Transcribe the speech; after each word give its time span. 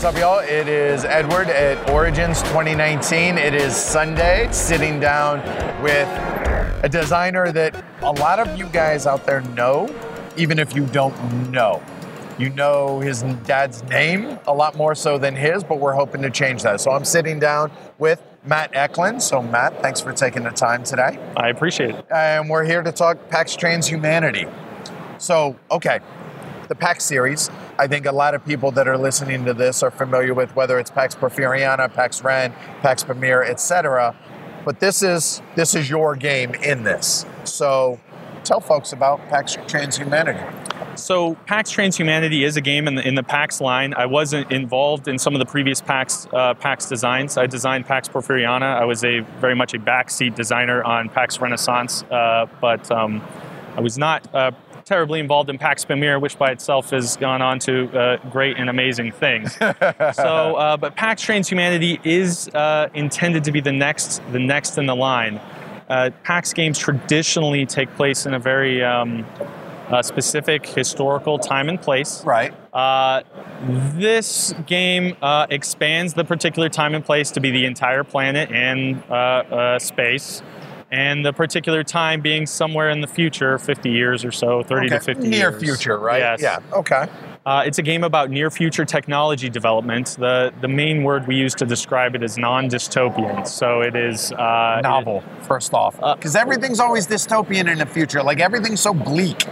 what's 0.00 0.16
up, 0.16 0.18
y'all? 0.18 0.38
It 0.38 0.66
is 0.66 1.04
Edward 1.04 1.48
at 1.50 1.90
Origins 1.90 2.40
2019. 2.44 3.36
It 3.36 3.52
is 3.52 3.76
Sunday, 3.76 4.48
sitting 4.50 4.98
down 4.98 5.40
with 5.82 6.08
a 6.82 6.88
designer 6.90 7.52
that 7.52 7.84
a 8.00 8.12
lot 8.12 8.38
of 8.38 8.58
you 8.58 8.64
guys 8.68 9.06
out 9.06 9.26
there 9.26 9.42
know, 9.42 9.94
even 10.38 10.58
if 10.58 10.74
you 10.74 10.86
don't 10.86 11.50
know. 11.50 11.82
You 12.38 12.48
know 12.48 13.00
his 13.00 13.24
dad's 13.44 13.82
name 13.90 14.38
a 14.46 14.54
lot 14.54 14.74
more 14.74 14.94
so 14.94 15.18
than 15.18 15.36
his, 15.36 15.62
but 15.62 15.78
we're 15.78 15.92
hoping 15.92 16.22
to 16.22 16.30
change 16.30 16.62
that. 16.62 16.80
So 16.80 16.92
I'm 16.92 17.04
sitting 17.04 17.38
down 17.38 17.70
with 17.98 18.22
Matt 18.46 18.70
Eklund. 18.72 19.22
So, 19.22 19.42
Matt, 19.42 19.82
thanks 19.82 20.00
for 20.00 20.14
taking 20.14 20.44
the 20.44 20.50
time 20.50 20.82
today. 20.82 21.18
I 21.36 21.50
appreciate 21.50 21.94
it. 21.94 22.06
And 22.10 22.48
we're 22.48 22.64
here 22.64 22.82
to 22.82 22.90
talk 22.90 23.28
PAX 23.28 23.54
Transhumanity. 23.54 24.50
So, 25.18 25.56
okay, 25.70 26.00
the 26.70 26.76
PAX 26.76 27.04
series, 27.04 27.50
I 27.80 27.88
think 27.88 28.06
a 28.06 28.12
lot 28.12 28.32
of 28.32 28.44
people 28.46 28.70
that 28.70 28.86
are 28.86 28.96
listening 28.96 29.44
to 29.44 29.52
this 29.52 29.82
are 29.82 29.90
familiar 29.90 30.32
with 30.34 30.54
whether 30.54 30.78
it's 30.78 30.88
PAX 30.88 31.16
Porfiriana, 31.16 31.92
PAX 31.92 32.22
Ren, 32.22 32.52
PAX 32.80 33.02
Pamir, 33.02 33.42
etc. 33.42 34.14
But 34.64 34.78
this 34.78 35.02
is 35.02 35.42
this 35.56 35.74
is 35.74 35.90
your 35.90 36.14
game 36.14 36.54
in 36.54 36.84
this. 36.84 37.26
So 37.42 37.98
tell 38.44 38.60
folks 38.60 38.92
about 38.92 39.18
PAX 39.28 39.56
Transhumanity. 39.56 40.38
So 40.96 41.34
PAX 41.46 41.72
Transhumanity 41.74 42.44
is 42.44 42.56
a 42.56 42.60
game 42.60 42.86
in 42.86 42.94
the, 42.94 43.06
in 43.06 43.16
the 43.16 43.24
PAX 43.24 43.60
line. 43.60 43.92
I 43.94 44.06
wasn't 44.06 44.52
involved 44.52 45.08
in 45.08 45.18
some 45.18 45.34
of 45.34 45.40
the 45.40 45.46
previous 45.46 45.80
PAX 45.80 46.28
uh, 46.32 46.54
PAX 46.54 46.86
designs. 46.86 47.36
I 47.36 47.48
designed 47.48 47.86
PAX 47.86 48.08
Porfiriana. 48.08 48.78
I 48.80 48.84
was 48.84 49.02
a 49.02 49.20
very 49.40 49.56
much 49.56 49.74
a 49.74 49.78
backseat 49.78 50.36
designer 50.36 50.84
on 50.84 51.08
PAX 51.08 51.40
Renaissance, 51.40 52.04
uh, 52.04 52.46
but 52.60 52.88
um, 52.92 53.26
I 53.76 53.80
was 53.80 53.98
not 53.98 54.32
uh, 54.32 54.52
terribly 54.90 55.20
involved 55.20 55.48
in 55.48 55.56
Pax 55.56 55.84
Pamir, 55.84 56.18
which 56.18 56.36
by 56.36 56.50
itself 56.50 56.90
has 56.90 57.16
gone 57.16 57.40
on 57.40 57.60
to 57.60 57.88
uh, 57.96 58.16
great 58.28 58.56
and 58.56 58.68
amazing 58.68 59.12
things. 59.12 59.54
so, 60.14 60.56
uh, 60.56 60.76
but 60.76 60.96
PAX 60.96 61.24
Transhumanity 61.24 62.04
is 62.04 62.48
uh, 62.48 62.88
intended 62.92 63.44
to 63.44 63.52
be 63.52 63.60
the 63.60 63.70
next, 63.70 64.20
the 64.32 64.40
next 64.40 64.78
in 64.78 64.86
the 64.86 64.96
line. 64.96 65.40
Uh, 65.88 66.10
PAX 66.24 66.52
games 66.52 66.76
traditionally 66.76 67.66
take 67.66 67.88
place 67.94 68.26
in 68.26 68.34
a 68.34 68.40
very 68.40 68.82
um, 68.82 69.24
uh, 69.90 70.02
specific 70.02 70.66
historical 70.66 71.38
time 71.38 71.68
and 71.68 71.80
place. 71.80 72.24
Right. 72.24 72.52
Uh, 72.72 73.22
this 73.94 74.52
game 74.66 75.16
uh, 75.22 75.46
expands 75.50 76.14
the 76.14 76.24
particular 76.24 76.68
time 76.68 76.96
and 76.96 77.04
place 77.04 77.30
to 77.32 77.40
be 77.40 77.52
the 77.52 77.64
entire 77.64 78.02
planet 78.02 78.50
and 78.50 79.00
uh, 79.08 79.14
uh, 79.14 79.78
space 79.78 80.42
and 80.90 81.24
the 81.24 81.32
particular 81.32 81.84
time 81.84 82.20
being 82.20 82.46
somewhere 82.46 82.90
in 82.90 83.00
the 83.00 83.06
future 83.06 83.58
50 83.58 83.90
years 83.90 84.24
or 84.24 84.32
so 84.32 84.62
30 84.62 84.86
okay. 84.86 84.98
to 84.98 85.00
50 85.00 85.28
near 85.28 85.50
years 85.50 85.62
future 85.62 85.98
right 85.98 86.20
yes. 86.20 86.42
yeah 86.42 86.58
okay 86.72 87.06
uh, 87.46 87.62
it's 87.64 87.78
a 87.78 87.82
game 87.82 88.04
about 88.04 88.28
near 88.30 88.50
future 88.50 88.84
technology 88.84 89.48
development. 89.48 90.14
The 90.18 90.52
the 90.60 90.68
main 90.68 91.04
word 91.04 91.26
we 91.26 91.36
use 91.36 91.54
to 91.54 91.64
describe 91.64 92.14
it 92.14 92.22
is 92.22 92.36
non-dystopian. 92.36 93.48
So 93.48 93.80
it 93.80 93.96
is 93.96 94.30
uh, 94.32 94.80
novel. 94.82 95.24
It, 95.26 95.46
first 95.46 95.72
off, 95.72 95.96
because 95.96 96.36
uh, 96.36 96.40
everything's 96.40 96.80
always 96.80 97.06
dystopian 97.06 97.72
in 97.72 97.78
the 97.78 97.86
future. 97.86 98.22
Like 98.22 98.40
everything's 98.40 98.80
so 98.80 98.92
bleak. 98.92 99.46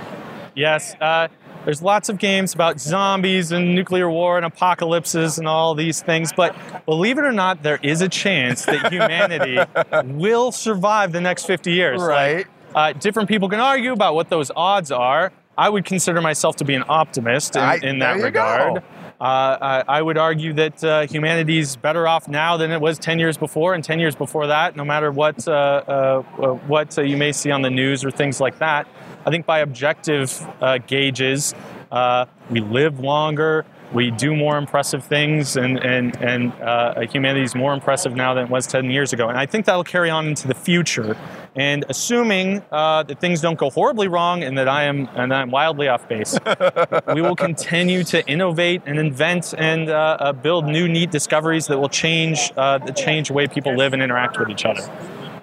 Yes, 0.55 0.95
uh, 1.01 1.29
there's 1.69 1.83
lots 1.83 2.09
of 2.09 2.17
games 2.17 2.55
about 2.55 2.81
zombies 2.81 3.53
and 3.53 3.75
nuclear 3.75 4.09
war 4.11 4.39
and 4.39 4.47
apocalypses 4.47 5.37
and 5.37 5.47
all 5.47 5.75
these 5.75 6.01
things, 6.01 6.33
but 6.33 6.57
believe 6.87 7.19
it 7.19 7.25
or 7.25 7.33
not, 7.33 7.63
there 7.63 7.79
is 7.83 8.01
a 8.01 8.09
chance 8.09 8.65
that 8.65 8.91
humanity 8.91 9.59
will 10.15 10.51
survive 10.51 11.13
the 11.13 11.21
next 11.21 11.45
50 11.45 11.71
years. 11.71 12.01
Right. 12.01 12.37
Like, 12.37 12.49
uh, 12.75 12.99
different 12.99 13.29
people 13.29 13.51
can 13.51 13.61
argue 13.61 13.93
about 13.93 14.15
what 14.15 14.31
those 14.31 14.51
odds 14.57 14.91
are. 14.91 15.31
I 15.59 15.69
would 15.69 15.85
consider 15.85 16.23
myself 16.23 16.57
to 16.57 16.65
be 16.65 16.73
an 16.73 16.85
optimist 16.89 17.55
in, 17.55 17.61
I, 17.61 17.77
in 17.83 17.99
that 17.99 18.23
regard. 18.23 18.79
Uh, 18.79 18.81
I, 19.21 19.85
I, 19.89 20.03
would 20.03 20.17
argue 20.17 20.53
that 20.55 20.85
uh, 20.85 21.07
humanity's 21.07 21.77
better 21.77 22.07
off 22.07 22.29
now 22.29 22.57
than 22.57 22.71
it 22.71 22.81
was 22.81 22.99
10 22.99 23.19
years 23.19 23.37
before, 23.37 23.75
and 23.75 23.83
10 23.83 23.99
years 23.99 24.15
before 24.15 24.47
that, 24.47 24.77
no 24.77 24.85
matter 24.85 25.11
what, 25.11 25.47
uh, 25.49 25.53
uh, 25.53 26.23
uh 26.39 26.55
what 26.69 26.97
you 26.97 27.17
may 27.17 27.33
see 27.33 27.51
on 27.51 27.63
the 27.63 27.71
news 27.71 28.05
or 28.05 28.11
things 28.11 28.41
like 28.41 28.59
that. 28.59 28.87
I 29.27 29.31
think 29.31 29.45
by 29.45 29.59
objective 29.59 30.47
uh, 30.61 30.79
gauges, 30.79 31.55
uh, 31.91 32.27
we 32.51 32.61
live 32.61 33.01
longer, 33.01 33.67
we 33.93 34.11
do 34.11 34.37
more 34.37 34.59
impressive 34.59 35.05
things, 35.05 35.57
and 35.57 35.83
and 35.83 36.17
and 36.23 36.53
uh, 36.63 37.01
humanity 37.01 37.45
is 37.45 37.55
more 37.55 37.73
impressive 37.73 38.15
now 38.15 38.35
than 38.35 38.45
it 38.45 38.51
was 38.51 38.67
10 38.67 38.91
years 38.91 39.13
ago. 39.13 39.29
And 39.29 39.39
I 39.39 39.47
think 39.47 39.67
that'll 39.67 39.85
carry 39.85 40.11
on 40.11 40.27
into 40.27 40.49
the 40.49 40.55
future. 40.55 41.17
And 41.57 41.85
assuming 41.89 42.63
uh, 42.71 43.03
that 43.05 43.21
things 43.21 43.41
don't 43.41 43.59
go 43.59 43.71
horribly 43.71 44.07
wrong, 44.07 44.43
and 44.43 44.57
that 44.59 44.69
I 44.69 44.85
am 44.85 45.09
and 45.15 45.33
I'm 45.33 45.51
wildly 45.51 45.89
off 45.89 46.09
base, 46.09 46.39
we 47.15 47.23
will 47.23 47.37
continue 47.37 48.05
to 48.05 48.27
innovate 48.29 48.83
and 48.87 48.99
invent 48.99 49.55
and 49.57 49.89
uh, 49.89 50.17
uh 50.21 50.33
build 50.33 50.67
new 50.67 50.89
neat 50.89 51.11
discoveries 51.11 51.67
that 51.69 51.79
will 51.79 51.89
change 51.89 52.53
uh, 52.57 52.79
change 52.93 53.29
the 53.29 53.35
way 53.35 53.47
people 53.47 53.75
live 53.75 53.93
and 53.93 54.03
interact 54.03 54.39
with 54.39 54.51
each 54.51 54.65
other. 54.65 54.83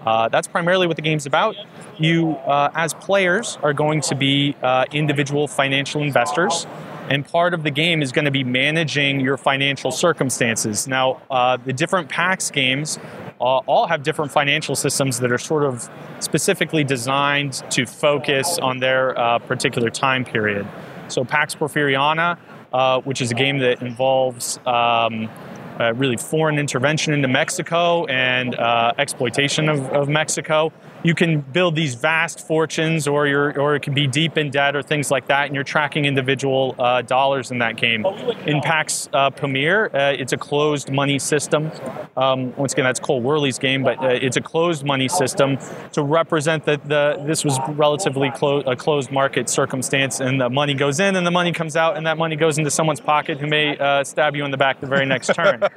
Uh, 0.05 0.29
that's 0.29 0.47
primarily 0.47 0.85
what 0.85 0.95
the 0.95 1.01
game's 1.01 1.25
about. 1.25 1.55
You, 1.97 2.35
uh, 2.45 2.69
as 2.75 2.93
players, 2.93 3.57
are 3.63 3.73
going 3.73 4.01
to 4.01 4.15
be 4.15 4.55
uh, 4.61 4.85
individual 4.91 5.47
financial 5.47 6.03
investors, 6.03 6.67
and 7.09 7.25
part 7.25 7.53
of 7.53 7.63
the 7.63 7.71
game 7.71 8.01
is 8.01 8.11
going 8.11 8.25
to 8.25 8.31
be 8.31 8.43
managing 8.43 9.19
your 9.19 9.37
financial 9.37 9.91
circumstances. 9.91 10.87
Now, 10.87 11.21
uh, 11.29 11.57
the 11.57 11.73
different 11.73 12.09
PAX 12.09 12.51
games 12.51 12.97
uh, 13.39 13.43
all 13.43 13.87
have 13.87 14.03
different 14.03 14.31
financial 14.31 14.75
systems 14.75 15.19
that 15.19 15.31
are 15.31 15.37
sort 15.37 15.63
of 15.63 15.89
specifically 16.19 16.83
designed 16.83 17.53
to 17.71 17.85
focus 17.85 18.57
on 18.59 18.79
their 18.79 19.17
uh, 19.19 19.39
particular 19.39 19.89
time 19.89 20.25
period. 20.25 20.67
So, 21.07 21.23
PAX 21.23 21.53
Porfiriana, 21.55 22.37
which 23.03 23.21
is 23.21 23.31
a 23.31 23.35
game 23.35 23.59
that 23.59 23.81
involves 23.81 24.59
um, 24.65 25.29
uh, 25.79 25.93
really 25.93 26.17
foreign 26.17 26.57
intervention 26.57 27.13
into 27.13 27.27
Mexico 27.27 28.05
and 28.05 28.55
uh, 28.55 28.93
exploitation 28.97 29.69
of, 29.69 29.85
of, 29.89 30.07
Mexico. 30.07 30.71
You 31.05 31.13
can 31.13 31.41
build 31.41 31.75
these 31.75 31.93
vast 31.93 32.47
fortunes, 32.47 33.07
or 33.07 33.27
you're, 33.27 33.59
or 33.61 33.75
it 33.75 33.83
can 33.83 33.93
be 33.93 34.07
deep 34.07 34.39
in 34.39 34.49
debt, 34.49 34.75
or 34.75 34.81
things 34.81 35.11
like 35.11 35.27
that, 35.27 35.45
and 35.45 35.53
you're 35.53 35.63
tracking 35.63 36.05
individual 36.05 36.73
uh, 36.79 37.03
dollars 37.03 37.51
in 37.51 37.59
that 37.59 37.77
game. 37.77 38.03
In 38.47 38.59
PAX 38.59 39.07
uh, 39.13 39.29
Pamir, 39.29 39.93
uh, 39.93 40.15
it's 40.19 40.33
a 40.33 40.37
closed 40.37 40.89
money 40.89 41.19
system. 41.19 41.71
Um, 42.17 42.55
once 42.55 42.73
again, 42.73 42.85
that's 42.85 42.99
Cole 42.99 43.21
Wehrle's 43.21 43.59
game, 43.59 43.83
but 43.83 43.99
uh, 43.99 44.07
it's 44.07 44.35
a 44.35 44.41
closed 44.41 44.83
money 44.83 45.07
system 45.07 45.59
to 45.91 46.01
represent 46.01 46.65
that 46.65 46.83
the 46.89 47.23
this 47.27 47.45
was 47.45 47.59
relatively 47.69 48.31
clo- 48.31 48.61
a 48.61 48.75
closed 48.75 49.11
market 49.11 49.47
circumstance, 49.47 50.21
and 50.21 50.41
the 50.41 50.49
money 50.49 50.73
goes 50.73 50.99
in 50.99 51.15
and 51.15 51.27
the 51.27 51.31
money 51.31 51.51
comes 51.51 51.75
out, 51.75 51.97
and 51.97 52.07
that 52.07 52.17
money 52.17 52.35
goes 52.35 52.57
into 52.57 52.71
someone's 52.71 52.99
pocket 52.99 53.37
who 53.39 53.45
may 53.45 53.75
stab 54.03 54.35
you 54.35 54.43
in 54.43 54.49
the 54.49 54.57
back 54.57 54.81
the 54.81 54.87
very 54.87 55.05
next 55.05 55.35
turn. 55.35 55.61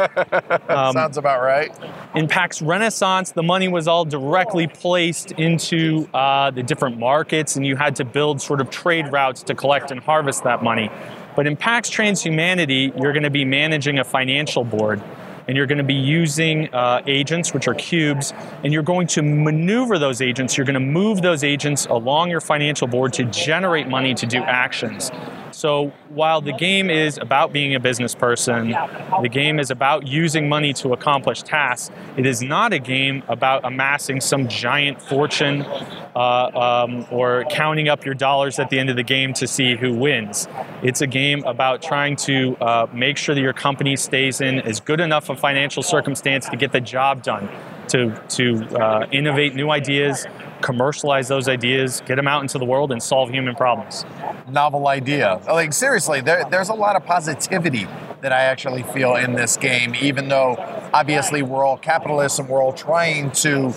Um, 0.68 0.92
Sounds 0.92 1.16
about 1.16 1.42
right. 1.42 1.74
In 2.14 2.28
PAX 2.28 2.60
Renaissance, 2.60 3.32
the 3.32 3.42
money 3.42 3.68
was 3.68 3.88
all 3.88 4.04
directly 4.04 4.66
placed 4.66 5.17
into 5.32 6.08
uh, 6.14 6.50
the 6.50 6.62
different 6.62 6.98
markets, 6.98 7.56
and 7.56 7.66
you 7.66 7.76
had 7.76 7.96
to 7.96 8.04
build 8.04 8.40
sort 8.40 8.60
of 8.60 8.70
trade 8.70 9.12
routes 9.12 9.42
to 9.44 9.54
collect 9.54 9.90
and 9.90 10.00
harvest 10.00 10.44
that 10.44 10.62
money. 10.62 10.90
But 11.36 11.46
in 11.46 11.56
PAX 11.56 11.90
Transhumanity, 11.90 12.98
you're 13.00 13.12
going 13.12 13.22
to 13.22 13.30
be 13.30 13.44
managing 13.44 13.98
a 13.98 14.04
financial 14.04 14.64
board 14.64 15.02
and 15.48 15.56
you're 15.56 15.66
going 15.66 15.78
to 15.78 15.84
be 15.84 15.94
using 15.94 16.72
uh, 16.74 17.02
agents, 17.06 17.54
which 17.54 17.66
are 17.66 17.74
cubes, 17.74 18.34
and 18.62 18.72
you're 18.72 18.82
going 18.82 19.06
to 19.06 19.22
maneuver 19.22 19.98
those 19.98 20.20
agents. 20.20 20.56
You're 20.58 20.66
going 20.66 20.74
to 20.74 20.80
move 20.80 21.22
those 21.22 21.42
agents 21.42 21.86
along 21.86 22.30
your 22.30 22.42
financial 22.42 22.86
board 22.86 23.14
to 23.14 23.24
generate 23.24 23.88
money 23.88 24.14
to 24.14 24.26
do 24.26 24.38
actions. 24.38 25.10
So 25.50 25.92
while 26.08 26.40
the 26.40 26.52
game 26.52 26.90
is 26.90 27.18
about 27.18 27.52
being 27.52 27.74
a 27.74 27.80
business 27.80 28.14
person, 28.14 28.74
the 29.22 29.28
game 29.28 29.58
is 29.58 29.70
about 29.70 30.06
using 30.06 30.48
money 30.48 30.72
to 30.74 30.92
accomplish 30.92 31.42
tasks, 31.42 31.90
it 32.16 32.26
is 32.26 32.42
not 32.42 32.72
a 32.72 32.78
game 32.78 33.22
about 33.28 33.64
amassing 33.64 34.20
some 34.20 34.48
giant 34.48 35.00
fortune 35.00 35.62
uh, 36.14 36.86
um, 36.86 37.06
or 37.10 37.44
counting 37.50 37.88
up 37.88 38.04
your 38.04 38.14
dollars 38.14 38.58
at 38.58 38.70
the 38.70 38.78
end 38.78 38.90
of 38.90 38.96
the 38.96 39.02
game 39.02 39.32
to 39.34 39.46
see 39.46 39.76
who 39.76 39.94
wins. 39.94 40.48
It's 40.82 41.00
a 41.00 41.06
game 41.06 41.44
about 41.44 41.82
trying 41.82 42.16
to 42.16 42.56
uh, 42.56 42.86
make 42.92 43.16
sure 43.16 43.34
that 43.34 43.40
your 43.40 43.52
company 43.52 43.96
stays 43.96 44.40
in 44.40 44.60
as 44.60 44.80
good 44.80 45.00
enough 45.00 45.28
a 45.28 45.36
financial 45.36 45.82
circumstance 45.82 46.48
to 46.48 46.56
get 46.56 46.72
the 46.72 46.80
job 46.80 47.22
done, 47.22 47.48
to, 47.88 48.20
to 48.30 48.64
uh, 48.76 49.06
innovate 49.12 49.54
new 49.54 49.70
ideas, 49.70 50.26
commercialize 50.60 51.28
those 51.28 51.48
ideas, 51.48 52.02
get 52.06 52.16
them 52.16 52.28
out 52.28 52.42
into 52.42 52.58
the 52.58 52.64
world, 52.64 52.92
and 52.92 53.02
solve 53.02 53.30
human 53.30 53.54
problems. 53.54 54.04
Novel 54.48 54.88
idea. 54.88 55.40
Like, 55.46 55.72
seriously, 55.72 56.20
there, 56.20 56.44
there's 56.50 56.68
a 56.68 56.74
lot 56.74 56.96
of 56.96 57.04
positivity 57.04 57.86
that 58.20 58.32
I 58.32 58.42
actually 58.42 58.82
feel 58.82 59.16
in 59.16 59.34
this 59.34 59.56
game, 59.56 59.94
even 60.00 60.28
though 60.28 60.56
obviously 60.92 61.42
we're 61.42 61.64
all 61.64 61.76
capitalists 61.76 62.38
and 62.38 62.48
we're 62.48 62.62
all 62.62 62.72
trying 62.72 63.30
to 63.32 63.72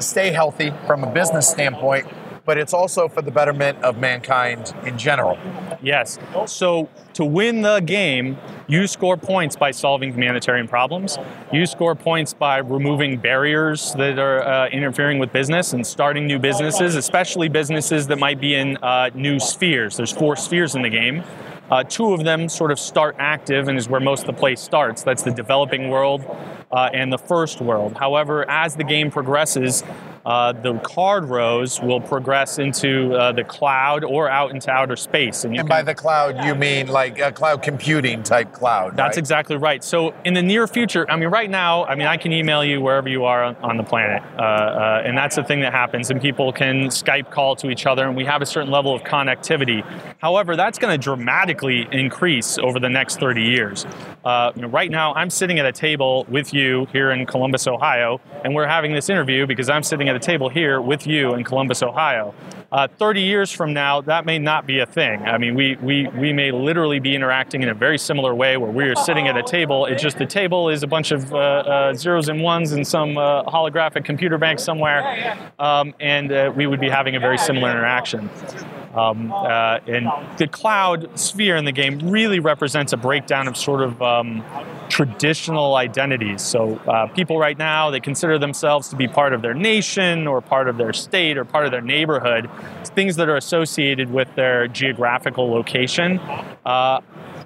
stay 0.00 0.32
healthy 0.32 0.72
from 0.86 1.04
a 1.04 1.12
business 1.12 1.48
standpoint 1.48 2.06
but 2.44 2.58
it's 2.58 2.74
also 2.74 3.08
for 3.08 3.22
the 3.22 3.30
betterment 3.30 3.82
of 3.82 3.98
mankind 3.98 4.74
in 4.84 4.98
general. 4.98 5.38
Yes. 5.82 6.18
So 6.46 6.88
to 7.14 7.24
win 7.24 7.62
the 7.62 7.80
game, 7.80 8.38
you 8.68 8.86
score 8.86 9.16
points 9.16 9.56
by 9.56 9.70
solving 9.70 10.12
humanitarian 10.12 10.68
problems. 10.68 11.18
You 11.52 11.66
score 11.66 11.94
points 11.94 12.32
by 12.34 12.58
removing 12.58 13.18
barriers 13.18 13.92
that 13.94 14.18
are 14.18 14.42
uh, 14.42 14.68
interfering 14.68 15.18
with 15.18 15.32
business 15.32 15.72
and 15.72 15.86
starting 15.86 16.26
new 16.26 16.38
businesses, 16.38 16.94
especially 16.94 17.48
businesses 17.48 18.06
that 18.08 18.18
might 18.18 18.40
be 18.40 18.54
in 18.54 18.76
uh, 18.78 19.10
new 19.14 19.38
spheres. 19.38 19.96
There's 19.96 20.12
four 20.12 20.36
spheres 20.36 20.74
in 20.74 20.82
the 20.82 20.90
game. 20.90 21.22
Uh, 21.70 21.82
two 21.82 22.12
of 22.12 22.22
them 22.22 22.48
sort 22.48 22.70
of 22.70 22.78
start 22.78 23.16
active 23.18 23.68
and 23.68 23.78
is 23.78 23.88
where 23.88 24.00
most 24.00 24.20
of 24.20 24.26
the 24.26 24.32
play 24.34 24.54
starts. 24.54 25.02
That's 25.02 25.22
the 25.22 25.30
developing 25.30 25.88
world 25.88 26.22
uh, 26.70 26.90
and 26.92 27.10
the 27.10 27.18
first 27.18 27.62
world. 27.62 27.96
However, 27.96 28.48
as 28.50 28.76
the 28.76 28.84
game 28.84 29.10
progresses, 29.10 29.82
uh, 30.24 30.52
the 30.52 30.78
card 30.78 31.24
rows 31.24 31.80
will 31.80 32.00
progress 32.00 32.58
into 32.58 33.14
uh, 33.14 33.32
the 33.32 33.44
cloud 33.44 34.04
or 34.04 34.28
out 34.28 34.52
into 34.52 34.70
outer 34.70 34.96
space. 34.96 35.44
And, 35.44 35.56
and 35.56 35.68
by 35.68 35.82
the 35.82 35.94
cloud, 35.94 36.44
you 36.44 36.54
mean 36.54 36.86
like 36.86 37.18
a 37.18 37.32
cloud 37.32 37.62
computing 37.62 38.22
type 38.22 38.52
cloud? 38.52 38.96
That's 38.96 39.16
right? 39.16 39.18
exactly 39.18 39.56
right. 39.56 39.82
So 39.82 40.14
in 40.24 40.34
the 40.34 40.42
near 40.42 40.66
future, 40.66 41.10
I 41.10 41.16
mean, 41.16 41.28
right 41.28 41.50
now, 41.50 41.84
I 41.84 41.94
mean, 41.94 42.06
I 42.06 42.16
can 42.16 42.32
email 42.32 42.64
you 42.64 42.80
wherever 42.80 43.08
you 43.08 43.24
are 43.24 43.42
on, 43.42 43.56
on 43.56 43.76
the 43.76 43.82
planet, 43.82 44.22
uh, 44.38 44.42
uh, 44.42 45.02
and 45.04 45.16
that's 45.16 45.36
the 45.36 45.44
thing 45.44 45.60
that 45.60 45.72
happens. 45.72 46.10
And 46.10 46.20
people 46.20 46.52
can 46.52 46.84
Skype 46.86 47.30
call 47.30 47.56
to 47.56 47.70
each 47.70 47.86
other, 47.86 48.06
and 48.06 48.16
we 48.16 48.24
have 48.24 48.42
a 48.42 48.46
certain 48.46 48.70
level 48.70 48.94
of 48.94 49.02
connectivity. 49.02 49.84
However, 50.18 50.56
that's 50.56 50.78
going 50.78 50.98
to 50.98 51.02
dramatically 51.02 51.88
increase 51.90 52.58
over 52.58 52.78
the 52.78 52.88
next 52.88 53.18
30 53.18 53.42
years. 53.42 53.86
Uh, 54.24 54.52
you 54.54 54.62
know, 54.62 54.68
right 54.68 54.90
now, 54.90 55.12
I'm 55.14 55.30
sitting 55.30 55.58
at 55.58 55.66
a 55.66 55.72
table 55.72 56.26
with 56.28 56.54
you 56.54 56.86
here 56.92 57.10
in 57.10 57.26
Columbus, 57.26 57.66
Ohio, 57.66 58.20
and 58.44 58.54
we're 58.54 58.66
having 58.66 58.92
this 58.92 59.10
interview 59.10 59.46
because 59.46 59.68
I'm 59.68 59.82
sitting 59.82 60.08
at 60.08 60.11
a 60.16 60.20
table 60.20 60.48
here 60.48 60.80
with 60.80 61.06
you 61.06 61.34
in 61.34 61.44
Columbus, 61.44 61.82
Ohio. 61.82 62.34
Uh, 62.72 62.88
30 62.88 63.20
years 63.20 63.52
from 63.52 63.74
now, 63.74 64.00
that 64.00 64.24
may 64.24 64.38
not 64.38 64.66
be 64.66 64.78
a 64.78 64.86
thing. 64.86 65.20
I 65.22 65.36
mean, 65.36 65.54
we, 65.54 65.76
we, 65.76 66.08
we 66.08 66.32
may 66.32 66.50
literally 66.50 67.00
be 67.00 67.14
interacting 67.14 67.62
in 67.62 67.68
a 67.68 67.74
very 67.74 67.98
similar 67.98 68.34
way 68.34 68.56
where 68.56 68.70
we 68.70 68.84
are 68.84 68.94
sitting 68.94 69.28
at 69.28 69.36
a 69.36 69.42
table. 69.42 69.84
It's 69.84 70.02
just 70.02 70.16
the 70.16 70.24
table 70.24 70.70
is 70.70 70.82
a 70.82 70.86
bunch 70.86 71.10
of 71.10 71.34
uh, 71.34 71.36
uh, 71.36 71.94
zeros 71.94 72.30
and 72.30 72.42
ones 72.42 72.72
in 72.72 72.82
some 72.82 73.18
uh, 73.18 73.44
holographic 73.44 74.06
computer 74.06 74.38
bank 74.38 74.58
somewhere, 74.58 75.36
um, 75.58 75.94
and 76.00 76.32
uh, 76.32 76.50
we 76.56 76.66
would 76.66 76.80
be 76.80 76.88
having 76.88 77.14
a 77.14 77.20
very 77.20 77.36
similar 77.36 77.70
interaction. 77.70 78.30
Um, 78.94 79.32
uh, 79.32 79.78
and 79.86 80.08
the 80.38 80.48
cloud 80.48 81.18
sphere 81.18 81.56
in 81.56 81.64
the 81.64 81.72
game 81.72 81.98
really 82.10 82.40
represents 82.40 82.92
a 82.92 82.96
breakdown 82.96 83.48
of 83.48 83.56
sort 83.56 83.82
of 83.82 84.00
um, 84.02 84.42
traditional 84.92 85.76
identities. 85.76 86.42
So 86.42 86.76
uh, 86.86 87.06
people 87.06 87.38
right 87.38 87.56
now 87.56 87.90
they 87.90 87.98
consider 87.98 88.38
themselves 88.38 88.90
to 88.90 88.96
be 88.96 89.08
part 89.08 89.32
of 89.32 89.40
their 89.40 89.54
nation 89.54 90.26
or 90.26 90.42
part 90.42 90.68
of 90.68 90.76
their 90.76 90.92
state 90.92 91.38
or 91.38 91.46
part 91.46 91.64
of 91.64 91.70
their 91.70 91.80
neighborhood. 91.80 92.50
It's 92.82 92.90
things 92.90 93.16
that 93.16 93.26
are 93.30 93.38
associated 93.38 94.12
with 94.12 94.28
their 94.34 94.68
geographical 94.68 95.50
location. 95.50 96.18
Uh, 96.18 97.00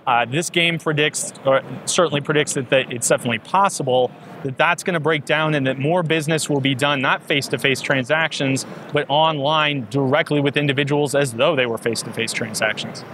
uh 0.09 0.25
this 0.25 0.51
game 0.51 0.77
predicts, 0.81 1.33
or 1.45 1.63
certainly 1.85 2.21
predicts 2.21 2.55
that, 2.55 2.69
that 2.71 2.93
it's 2.93 3.07
definitely 3.07 3.39
possible 3.39 4.11
that 4.43 4.59
that's 4.59 4.83
going 4.83 4.95
to 4.95 5.01
break 5.01 5.25
down 5.25 5.55
and 5.55 5.69
that 5.69 5.79
more 5.79 6.03
business 6.03 6.51
will 6.51 6.61
be 6.61 6.75
done 6.75 7.01
not 7.01 7.23
face-to-face 7.23 7.81
transactions 7.81 8.67
but 8.93 9.07
online 9.09 9.87
directly 9.89 10.41
with 10.41 10.57
individuals 10.57 11.15
as 11.15 11.33
though 11.35 11.55
they 11.55 11.67
were 11.67 11.79
face-to-face 11.79 12.33
transactions 12.33 13.05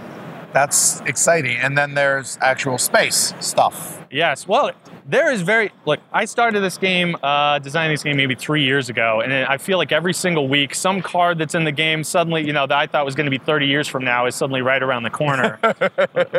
that's 0.53 1.01
exciting. 1.01 1.57
And 1.57 1.77
then 1.77 1.93
there's 1.93 2.37
actual 2.41 2.77
space 2.77 3.33
stuff. 3.39 4.05
Yes. 4.11 4.47
Well 4.47 4.71
there 5.05 5.31
is 5.31 5.41
very 5.41 5.71
look 5.85 5.99
i 6.11 6.23
started 6.25 6.61
this 6.61 6.77
game 6.77 7.15
uh, 7.23 7.59
designing 7.59 7.93
this 7.93 8.03
game 8.03 8.15
maybe 8.15 8.35
three 8.35 8.63
years 8.63 8.89
ago 8.89 9.21
and 9.21 9.33
i 9.33 9.57
feel 9.57 9.77
like 9.77 9.91
every 9.91 10.13
single 10.13 10.47
week 10.47 10.73
some 10.73 11.01
card 11.01 11.37
that's 11.37 11.55
in 11.55 11.63
the 11.63 11.71
game 11.71 12.03
suddenly 12.03 12.45
you 12.45 12.53
know 12.53 12.65
that 12.65 12.77
i 12.77 12.87
thought 12.87 13.03
was 13.03 13.15
going 13.15 13.25
to 13.25 13.31
be 13.31 13.37
30 13.37 13.67
years 13.67 13.87
from 13.87 14.03
now 14.03 14.25
is 14.25 14.35
suddenly 14.35 14.61
right 14.61 14.81
around 14.81 15.03
the 15.03 15.09
corner. 15.09 15.59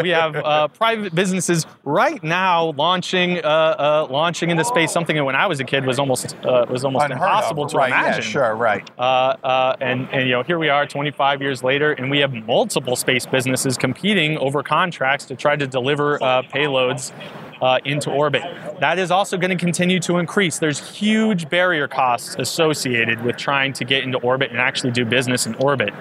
We 0.02 0.10
have 0.10 0.36
uh, 0.36 0.68
private 0.68 1.14
businesses 1.14 1.66
right 1.84 2.22
now 2.22 2.72
launching 2.72 3.38
uh, 3.38 3.48
uh, 3.48 4.06
launching 4.10 4.50
into 4.50 4.64
space 4.64 4.92
something 4.92 5.16
that 5.16 5.24
when 5.24 5.34
i 5.34 5.46
was 5.46 5.60
a 5.60 5.64
kid 5.64 5.86
was 5.86 5.98
almost 5.98 6.34
uh, 6.44 6.66
was 6.68 6.84
almost 6.84 7.04
Unheard 7.04 7.22
impossible 7.22 7.64
of. 7.64 7.70
to 7.72 7.76
right, 7.78 7.88
imagine. 7.88 8.22
yeah, 8.22 8.28
sure 8.28 8.54
right. 8.54 8.88
Uh, 8.98 9.76
and, 9.80 10.08
and 10.10 10.26
you 10.26 10.32
know 10.32 10.42
here 10.42 10.58
we 10.58 10.68
are 10.68 10.86
25 10.86 11.42
years 11.42 11.62
later 11.62 11.92
and 11.92 12.10
we 12.10 12.18
have 12.18 12.32
multiple 12.32 12.96
space 12.96 13.26
businesses 13.26 13.76
competing 13.76 14.03
over 14.38 14.62
contracts 14.62 15.24
to 15.26 15.34
try 15.34 15.56
to 15.56 15.66
deliver 15.66 16.18
payloads 16.18 17.12
uh, 17.60 17.78
into 17.84 18.10
orbit. 18.10 18.42
That 18.80 18.98
is 18.98 19.10
also 19.10 19.38
going 19.38 19.56
to 19.56 19.62
continue 19.62 19.98
to 20.00 20.18
increase. 20.18 20.58
There's 20.58 20.80
huge 20.90 21.48
barrier 21.48 21.88
costs 21.88 22.36
associated 22.38 23.22
with 23.22 23.36
trying 23.36 23.72
to 23.74 23.84
get 23.84 24.04
into 24.04 24.18
orbit 24.18 24.50
and 24.50 24.60
actually 24.60 24.92
do 24.92 25.04
business 25.04 25.46
in 25.46 25.54
orbit. 25.54 25.94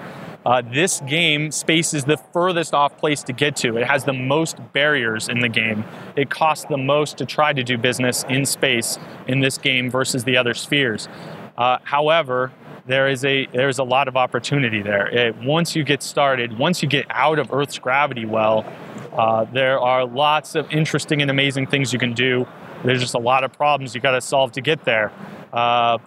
Uh, 0.44 0.60
this 0.60 1.00
game, 1.06 1.50
space 1.50 1.94
is 1.94 2.04
the 2.04 2.18
furthest 2.34 2.74
off 2.74 2.98
place 2.98 3.22
to 3.22 3.32
get 3.32 3.56
to. 3.56 3.78
It 3.78 3.86
has 3.86 4.04
the 4.04 4.12
most 4.12 4.58
barriers 4.74 5.30
in 5.30 5.38
the 5.38 5.48
game. 5.48 5.84
It 6.16 6.28
costs 6.28 6.66
the 6.66 6.76
most 6.76 7.16
to 7.18 7.24
try 7.24 7.54
to 7.54 7.64
do 7.64 7.78
business 7.78 8.24
in 8.28 8.44
space 8.44 8.98
in 9.26 9.40
this 9.40 9.56
game 9.56 9.90
versus 9.90 10.24
the 10.24 10.36
other 10.36 10.52
spheres. 10.52 11.08
Uh, 11.56 11.78
however, 11.84 12.52
there 12.86 13.08
is 13.08 13.24
a 13.24 13.46
there's 13.46 13.78
a 13.78 13.84
lot 13.84 14.08
of 14.08 14.16
opportunity 14.16 14.82
there. 14.82 15.06
It, 15.08 15.36
once 15.36 15.74
you 15.74 15.84
get 15.84 16.02
started, 16.02 16.58
once 16.58 16.82
you 16.82 16.88
get 16.88 17.06
out 17.10 17.38
of 17.38 17.52
Earth's 17.52 17.78
gravity 17.78 18.26
well, 18.26 18.64
uh, 19.12 19.44
there 19.44 19.80
are 19.80 20.04
lots 20.04 20.54
of 20.54 20.70
interesting 20.70 21.22
and 21.22 21.30
amazing 21.30 21.66
things 21.66 21.92
you 21.92 21.98
can 21.98 22.12
do. 22.12 22.46
There's 22.84 23.00
just 23.00 23.14
a 23.14 23.18
lot 23.18 23.44
of 23.44 23.52
problems 23.52 23.94
you 23.94 24.00
got 24.00 24.12
to 24.12 24.20
solve 24.20 24.52
to 24.52 24.60
get 24.60 24.84
there. 24.84 25.12
Uh, 25.52 25.98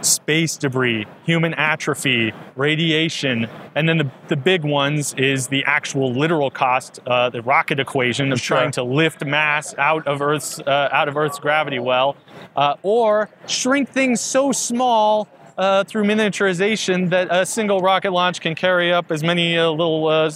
space 0.00 0.56
debris, 0.56 1.06
human 1.24 1.54
atrophy, 1.54 2.32
radiation, 2.54 3.48
and 3.74 3.88
then 3.88 3.98
the, 3.98 4.10
the 4.28 4.36
big 4.36 4.64
ones 4.64 5.14
is 5.14 5.48
the 5.48 5.64
actual 5.64 6.12
literal 6.12 6.50
cost, 6.50 7.00
uh, 7.06 7.30
the 7.30 7.42
rocket 7.42 7.80
equation 7.80 8.32
of 8.32 8.40
sure. 8.40 8.58
trying 8.58 8.72
to 8.72 8.82
lift 8.82 9.24
mass 9.24 9.74
out 9.78 10.06
of 10.06 10.20
Earth's 10.20 10.58
uh, 10.60 10.88
out 10.92 11.08
of 11.08 11.16
Earth's 11.16 11.38
gravity 11.38 11.78
well, 11.78 12.16
uh, 12.56 12.74
or 12.82 13.30
shrink 13.46 13.88
things 13.88 14.20
so 14.20 14.52
small 14.52 15.28
uh, 15.56 15.84
through 15.84 16.04
miniaturization 16.04 17.10
that 17.10 17.28
a 17.30 17.46
single 17.46 17.80
rocket 17.80 18.10
launch 18.10 18.40
can 18.40 18.54
carry 18.54 18.92
up 18.92 19.10
as 19.10 19.22
many 19.22 19.56
uh, 19.56 19.70
little 19.70 20.06
uh, 20.08 20.26
uh 20.26 20.28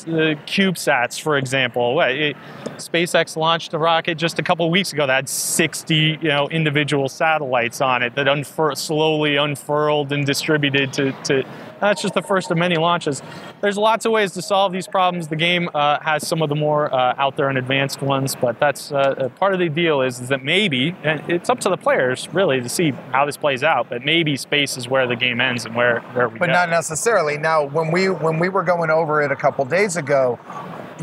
CubeSats, 0.47 1.21
for 1.21 1.37
example. 1.37 1.97
SpaceX 1.97 3.37
launched 3.37 3.75
a 3.75 3.79
rocket 3.79 4.17
just 4.17 4.39
a 4.39 4.43
couple 4.43 4.69
weeks 4.71 4.93
ago 4.93 5.07
that 5.07 5.15
had 5.15 5.29
60 5.29 5.95
you 5.95 6.29
know, 6.29 6.49
individual 6.49 7.09
satellites 7.09 7.81
on 7.81 8.03
it 8.03 8.15
that 8.15 8.27
unfur- 8.27 8.77
slowly 8.77 9.37
unfurled 9.37 10.13
and 10.13 10.25
distributed 10.25 10.93
to, 10.95 11.13
to 11.25 11.45
that's 11.81 12.03
just 12.03 12.15
the 12.15 12.23
first 12.23 12.51
of 12.51 12.59
many 12.59 12.77
launches. 12.77 13.23
There's 13.61 13.77
lots 13.77 14.05
of 14.05 14.13
ways 14.13 14.33
to 14.33 14.43
solve 14.43 14.73
these 14.73 14.87
problems. 14.87 15.29
The 15.29 15.37
game 15.37 15.69
uh, 15.75 15.99
has 16.01 16.27
some 16.27 16.43
of 16.43 16.49
the 16.49 16.55
more 16.55 16.93
uh, 16.93 17.15
out 17.19 17.37
there 17.37 17.49
and 17.49 17.59
advanced 17.59 18.03
ones, 18.03 18.35
but 18.35 18.61
that's 18.61 18.93
uh, 18.93 19.29
part 19.37 19.53
of 19.53 19.59
the 19.59 19.69
deal 19.69 20.03
is, 20.03 20.21
is 20.21 20.29
that 20.29 20.45
maybe, 20.45 20.95
and 21.03 21.23
it's 21.29 21.49
up 21.49 21.61
to 21.61 21.69
the 21.69 21.77
players 21.77 22.29
really 22.33 22.61
to 22.61 22.69
see 22.69 22.91
how 23.13 23.25
this 23.25 23.37
plays 23.37 23.63
out, 23.63 23.89
but 23.89 24.05
maybe 24.05 24.37
space 24.37 24.77
is 24.77 24.89
where 24.89 25.07
the 25.07 25.17
game 25.17 25.41
ends 25.41 25.65
and 25.65 25.75
where, 25.75 26.01
where 26.13 26.29
we 26.29 26.35
go. 26.35 26.41
But 26.41 26.47
go. 26.47 26.53
not 26.53 26.71
necessarily. 26.71 27.39
Now, 27.39 27.65
when 27.65 27.91
we 27.91 28.09
when 28.09 28.39
we 28.39 28.49
were 28.49 28.63
going 28.63 28.91
over 28.91 29.23
it 29.23 29.33
a 29.33 29.37
couple 29.37 29.65
days 29.65 29.97
ago, 29.97 30.39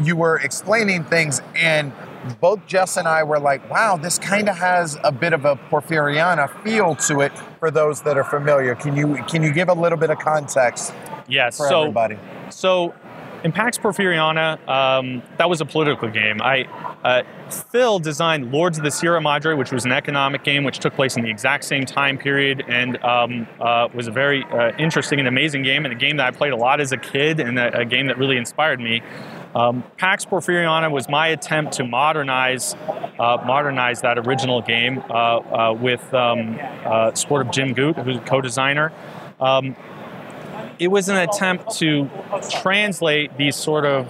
you 0.02 0.16
were 0.16 0.38
explaining 0.38 1.04
things 1.04 1.42
and 1.56 1.92
both 2.36 2.66
Jess 2.68 2.98
and 2.98 3.08
I 3.08 3.24
were 3.24 3.40
like, 3.40 3.70
wow, 3.70 3.98
this 3.98 4.18
kind 4.18 4.50
of 4.50 4.58
has 4.58 4.98
a 5.04 5.12
bit 5.12 5.34
of 5.34 5.46
a 5.46 5.56
Porfiriana 5.56 6.64
feel 6.64 6.96
to 6.96 7.22
it 7.22 7.32
for 7.60 7.72
those 7.72 8.02
that 8.02 8.18
are 8.18 8.24
familiar. 8.24 8.76
Can 8.76 8.96
you 8.96 9.24
can 9.28 9.44
you 9.44 9.52
give 9.52 9.70
a 9.70 9.74
little 9.74 9.98
bit 9.98 10.10
of 10.10 10.20
context 10.20 10.94
yes, 11.28 11.58
for 11.58 11.68
so, 11.68 11.82
everybody? 11.82 12.18
So 12.50 12.94
in 13.44 13.52
Pax 13.52 13.78
Porfiriana, 13.78 14.68
um, 14.68 15.22
that 15.38 15.50
was 15.50 15.62
a 15.62 15.66
political 15.66 16.10
game. 16.10 16.42
I 16.42 16.64
uh, 17.04 17.24
Phil 17.72 18.00
designed 18.00 18.52
Lords 18.52 18.78
of 18.78 18.84
the 18.84 18.92
Sierra 18.92 19.22
Madre, 19.22 19.54
which 19.54 19.72
was 19.72 19.86
an 19.86 19.92
economic 19.92 20.44
game 20.44 20.64
which 20.64 20.80
took 20.80 20.94
place 20.94 21.16
in 21.16 21.24
the 21.24 21.30
exact 21.30 21.64
same 21.64 21.86
time 21.86 22.18
period 22.18 22.64
and 22.68 23.02
um, 23.04 23.48
uh, 23.62 23.88
was 23.94 24.08
a 24.08 24.12
very 24.12 24.44
uh, 24.46 24.72
interesting 24.78 25.20
and 25.20 25.28
amazing 25.28 25.64
game, 25.64 25.86
and 25.86 25.94
a 25.94 25.98
game 25.98 26.18
that 26.18 26.28
I 26.28 26.32
played 26.32 26.54
a 26.54 26.58
lot 26.58 26.82
as 26.82 26.92
a 26.92 26.98
kid, 26.98 27.40
and 27.40 27.60
a, 27.60 27.80
a 27.80 27.86
game 27.86 28.08
that 28.08 28.18
really 28.18 28.38
inspired 28.38 28.80
me. 28.80 29.02
Um, 29.58 29.84
Pax 29.98 30.24
Porfiriana 30.24 30.92
was 30.92 31.10
my 31.10 31.30
attempt 31.30 31.74
to 31.74 31.84
modernize 31.84 32.76
uh, 32.76 33.42
modernize 33.44 34.02
that 34.02 34.20
original 34.20 34.62
game 34.62 35.00
uh, 35.10 35.14
uh, 35.14 35.74
with 35.74 36.14
um, 36.14 36.60
uh, 36.86 37.12
support 37.16 37.44
of 37.44 37.52
Jim 37.52 37.74
Gute, 37.74 37.98
who's 38.04 38.18
a 38.18 38.20
co-designer. 38.20 38.94
Um, 39.40 39.76
it 40.78 40.90
was 40.90 41.10
an 41.10 41.18
attempt 41.18 41.72
to 41.78 42.08
translate 42.52 43.36
these 43.38 43.56
sort 43.56 43.88
of 43.88 44.08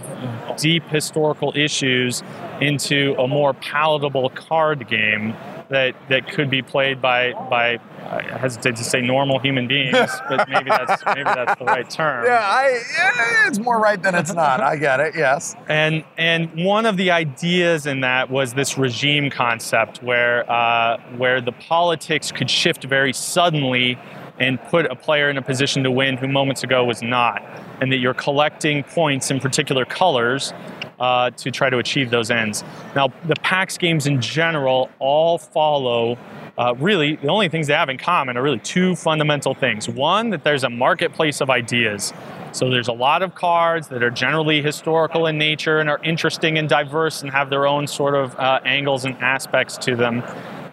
deep 0.57 0.83
historical 0.89 1.53
issues 1.55 2.23
into 2.59 3.15
a 3.17 3.25
more 3.25 3.53
palatable 3.53 4.29
card 4.31 4.89
game 4.89 5.33
that, 5.69 5.95
that 6.09 6.29
could 6.29 6.49
be 6.49 6.61
played 6.61 7.01
by 7.01 7.31
by 7.31 7.79
I 8.09 8.37
hesitate 8.37 8.75
to 8.77 8.83
say 8.83 9.01
normal 9.01 9.39
human 9.39 9.67
beings, 9.67 10.09
but 10.29 10.47
maybe 10.49 10.69
that's 10.69 11.03
maybe 11.05 11.23
that's 11.23 11.57
the 11.59 11.65
right 11.65 11.89
term. 11.89 12.25
Yeah, 12.25 12.39
I, 12.39 12.81
yeah, 12.97 13.47
it's 13.47 13.59
more 13.59 13.79
right 13.79 14.01
than 14.01 14.15
it's 14.15 14.33
not. 14.33 14.61
I 14.61 14.75
get 14.77 14.99
it. 14.99 15.15
Yes. 15.15 15.55
And 15.67 16.03
and 16.17 16.49
one 16.63 16.85
of 16.85 16.97
the 16.97 17.11
ideas 17.11 17.85
in 17.85 18.01
that 18.01 18.29
was 18.29 18.53
this 18.53 18.77
regime 18.77 19.29
concept, 19.29 20.01
where 20.01 20.49
uh, 20.49 20.99
where 21.17 21.41
the 21.41 21.51
politics 21.51 22.31
could 22.31 22.49
shift 22.49 22.83
very 22.85 23.13
suddenly 23.13 23.97
and 24.39 24.61
put 24.65 24.85
a 24.85 24.95
player 24.95 25.29
in 25.29 25.37
a 25.37 25.41
position 25.41 25.83
to 25.83 25.91
win 25.91 26.15
who 26.17 26.27
moments 26.27 26.63
ago 26.63 26.85
was 26.85 27.01
not, 27.01 27.41
and 27.81 27.91
that 27.91 27.97
you're 27.97 28.13
collecting 28.13 28.83
points 28.83 29.31
in 29.31 29.39
particular 29.39 29.83
colors 29.85 30.53
uh, 30.99 31.29
to 31.31 31.51
try 31.51 31.69
to 31.69 31.77
achieve 31.77 32.09
those 32.09 32.31
ends. 32.31 32.63
Now, 32.95 33.09
the 33.25 33.35
PAX 33.41 33.77
games 33.77 34.07
in 34.07 34.21
general 34.21 34.89
all 34.99 35.37
follow 35.37 36.17
uh, 36.57 36.73
really 36.77 37.17
the 37.17 37.27
only 37.27 37.49
things 37.49 37.67
they 37.67 37.73
have 37.73 37.89
in 37.89 37.97
common 37.97 38.35
are 38.37 38.41
really 38.41 38.59
two 38.59 38.95
fundamental 38.95 39.53
things. 39.53 39.87
One, 39.87 40.31
that 40.31 40.43
there's 40.43 40.63
a 40.63 40.69
marketplace 40.69 41.39
of 41.41 41.49
ideas. 41.49 42.13
So 42.51 42.69
there's 42.69 42.87
a 42.87 42.93
lot 42.93 43.21
of 43.21 43.35
cards 43.35 43.89
that 43.89 44.01
are 44.01 44.09
generally 44.09 44.61
historical 44.61 45.27
in 45.27 45.37
nature 45.37 45.79
and 45.79 45.89
are 45.89 45.99
interesting 46.03 46.57
and 46.57 46.67
diverse 46.67 47.21
and 47.21 47.31
have 47.31 47.49
their 47.49 47.67
own 47.67 47.85
sort 47.85 48.15
of 48.15 48.35
uh, 48.39 48.59
angles 48.65 49.05
and 49.05 49.15
aspects 49.17 49.77
to 49.79 49.95
them. 49.95 50.23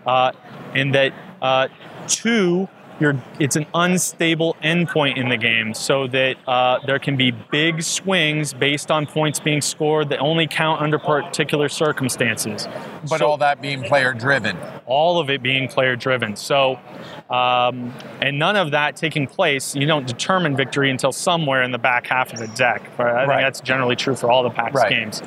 Uh, 0.06 0.32
and 0.74 0.94
that 0.94 1.12
uh, 1.42 1.68
two, 2.06 2.68
you're, 3.00 3.16
it's 3.40 3.56
an 3.56 3.66
unstable 3.74 4.56
endpoint 4.62 5.16
in 5.16 5.28
the 5.28 5.36
game 5.36 5.74
so 5.74 6.06
that 6.08 6.36
uh, 6.46 6.78
there 6.86 6.98
can 6.98 7.16
be 7.16 7.32
big 7.32 7.82
swings 7.82 8.52
based 8.54 8.90
on 8.90 9.06
points 9.06 9.40
being 9.40 9.60
scored 9.60 10.08
that 10.10 10.20
only 10.20 10.46
count 10.46 10.80
under 10.80 10.98
particular 10.98 11.68
circumstances. 11.68 12.68
But 13.08 13.18
So- 13.18 13.26
all 13.26 13.36
that 13.38 13.60
being 13.60 13.82
player 13.82 14.12
driven. 14.14 14.56
all 14.86 15.18
of 15.18 15.30
it 15.30 15.42
being 15.42 15.66
player 15.66 15.96
driven. 15.96 16.36
So, 16.36 16.78
um, 17.30 17.92
and 18.20 18.38
none 18.38 18.54
of 18.56 18.70
that 18.72 18.96
taking 18.96 19.26
place, 19.26 19.74
you 19.74 19.86
don't 19.86 20.06
determine 20.06 20.56
victory 20.56 20.90
until 20.90 21.10
somewhere 21.12 21.62
in 21.62 21.70
the 21.72 21.78
back 21.78 22.06
half 22.06 22.32
of 22.32 22.38
the 22.38 22.48
deck. 22.48 22.82
Right? 22.98 23.08
I 23.08 23.12
Right. 23.12 23.26
think 23.28 23.40
that's 23.46 23.60
generally 23.60 23.96
true 23.96 24.14
for 24.14 24.30
all 24.30 24.42
the 24.42 24.50
PAX 24.50 24.74
Right. 24.74 24.90
games. 24.90 25.22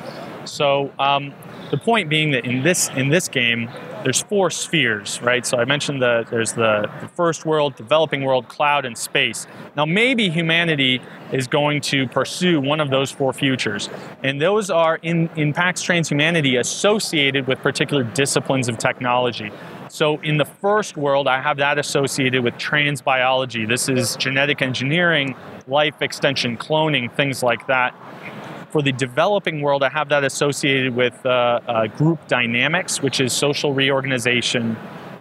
So, 0.45 0.91
um, 0.99 1.33
the 1.71 1.77
point 1.77 2.07
being 2.07 2.31
that 2.31 2.45
in 2.45 2.63
this 2.63 2.89
in 2.95 3.09
this 3.09 3.27
game, 3.27 3.67
there's 4.03 4.21
four 4.21 4.49
spheres, 4.49 5.21
right? 5.21 5.45
So 5.45 5.57
I 5.57 5.65
mentioned 5.65 6.01
the 6.01 6.25
there's 6.29 6.53
the, 6.53 6.89
the 7.01 7.07
first 7.09 7.45
world, 7.45 7.75
developing 7.75 8.23
world, 8.23 8.47
cloud, 8.47 8.85
and 8.85 8.97
space. 8.97 9.47
Now 9.75 9.85
maybe 9.85 10.29
humanity 10.29 11.01
is 11.31 11.47
going 11.47 11.81
to 11.81 12.07
pursue 12.07 12.61
one 12.61 12.79
of 12.79 12.89
those 12.89 13.11
four 13.11 13.33
futures, 13.33 13.89
and 14.23 14.41
those 14.41 14.69
are 14.69 14.97
in 14.97 15.53
PAX 15.53 15.83
Transhumanity 15.83 16.59
associated 16.59 17.47
with 17.47 17.59
particular 17.59 18.03
disciplines 18.03 18.69
of 18.69 18.77
technology. 18.77 19.51
So 19.89 20.19
in 20.21 20.37
the 20.37 20.45
first 20.45 20.97
world, 20.97 21.27
I 21.27 21.41
have 21.41 21.57
that 21.57 21.77
associated 21.77 22.43
with 22.43 22.55
transbiology. 22.55 23.67
This 23.67 23.89
is 23.89 24.15
genetic 24.17 24.61
engineering, 24.61 25.35
life 25.67 26.01
extension, 26.01 26.57
cloning, 26.57 27.13
things 27.15 27.41
like 27.41 27.67
that. 27.67 27.95
For 28.69 28.81
the 28.81 28.91
developing 28.91 29.61
world, 29.61 29.81
I 29.81 29.89
have 29.89 30.09
that 30.09 30.25
associated 30.25 30.93
with 30.93 31.25
uh, 31.25 31.61
uh, 31.67 31.87
group 31.87 32.27
dynamics, 32.27 33.01
which 33.01 33.21
is 33.21 33.31
social 33.31 33.73
reorganization, 33.73 34.75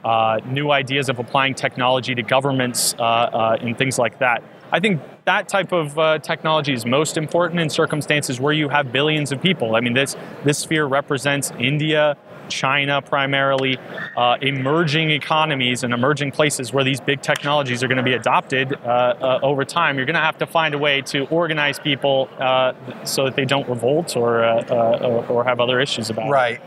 uh, 0.04 0.40
new 0.46 0.72
ideas 0.72 1.08
of 1.08 1.20
applying 1.20 1.54
technology 1.54 2.14
to 2.14 2.22
governments, 2.22 2.94
uh, 2.98 3.02
uh, 3.02 3.58
and 3.60 3.78
things 3.78 3.98
like 3.98 4.18
that. 4.18 4.42
I 4.72 4.80
think 4.80 5.00
that 5.26 5.48
type 5.48 5.72
of 5.72 5.96
uh, 5.96 6.18
technology 6.18 6.72
is 6.72 6.84
most 6.84 7.16
important 7.16 7.60
in 7.60 7.70
circumstances 7.70 8.40
where 8.40 8.52
you 8.52 8.68
have 8.68 8.90
billions 8.90 9.30
of 9.30 9.40
people. 9.40 9.76
I 9.76 9.80
mean, 9.80 9.94
this 9.94 10.16
this 10.44 10.58
sphere 10.58 10.86
represents 10.86 11.52
India, 11.58 12.16
China 12.48 13.02
primarily, 13.02 13.78
uh, 14.16 14.36
emerging 14.40 15.10
economies 15.10 15.84
and 15.84 15.92
emerging 15.92 16.32
places 16.32 16.72
where 16.72 16.84
these 16.84 17.00
big 17.00 17.22
technologies 17.22 17.82
are 17.82 17.88
going 17.88 17.96
to 17.96 18.02
be 18.02 18.14
adopted 18.14 18.72
uh, 18.72 18.86
uh, 18.86 19.40
over 19.42 19.64
time. 19.64 19.96
You're 19.96 20.06
going 20.06 20.14
to 20.14 20.20
have 20.20 20.38
to 20.38 20.46
find 20.46 20.74
a 20.74 20.78
way 20.78 21.02
to 21.02 21.26
organize 21.26 21.78
people 21.78 22.28
uh, 22.38 22.72
so 23.04 23.24
that 23.24 23.36
they 23.36 23.44
don't 23.44 23.68
revolt 23.68 24.16
or, 24.16 24.44
uh, 24.44 24.62
uh, 24.68 25.26
or 25.28 25.44
have 25.44 25.60
other 25.60 25.80
issues 25.80 26.10
about 26.10 26.28
it. 26.28 26.30
Right. 26.30 26.60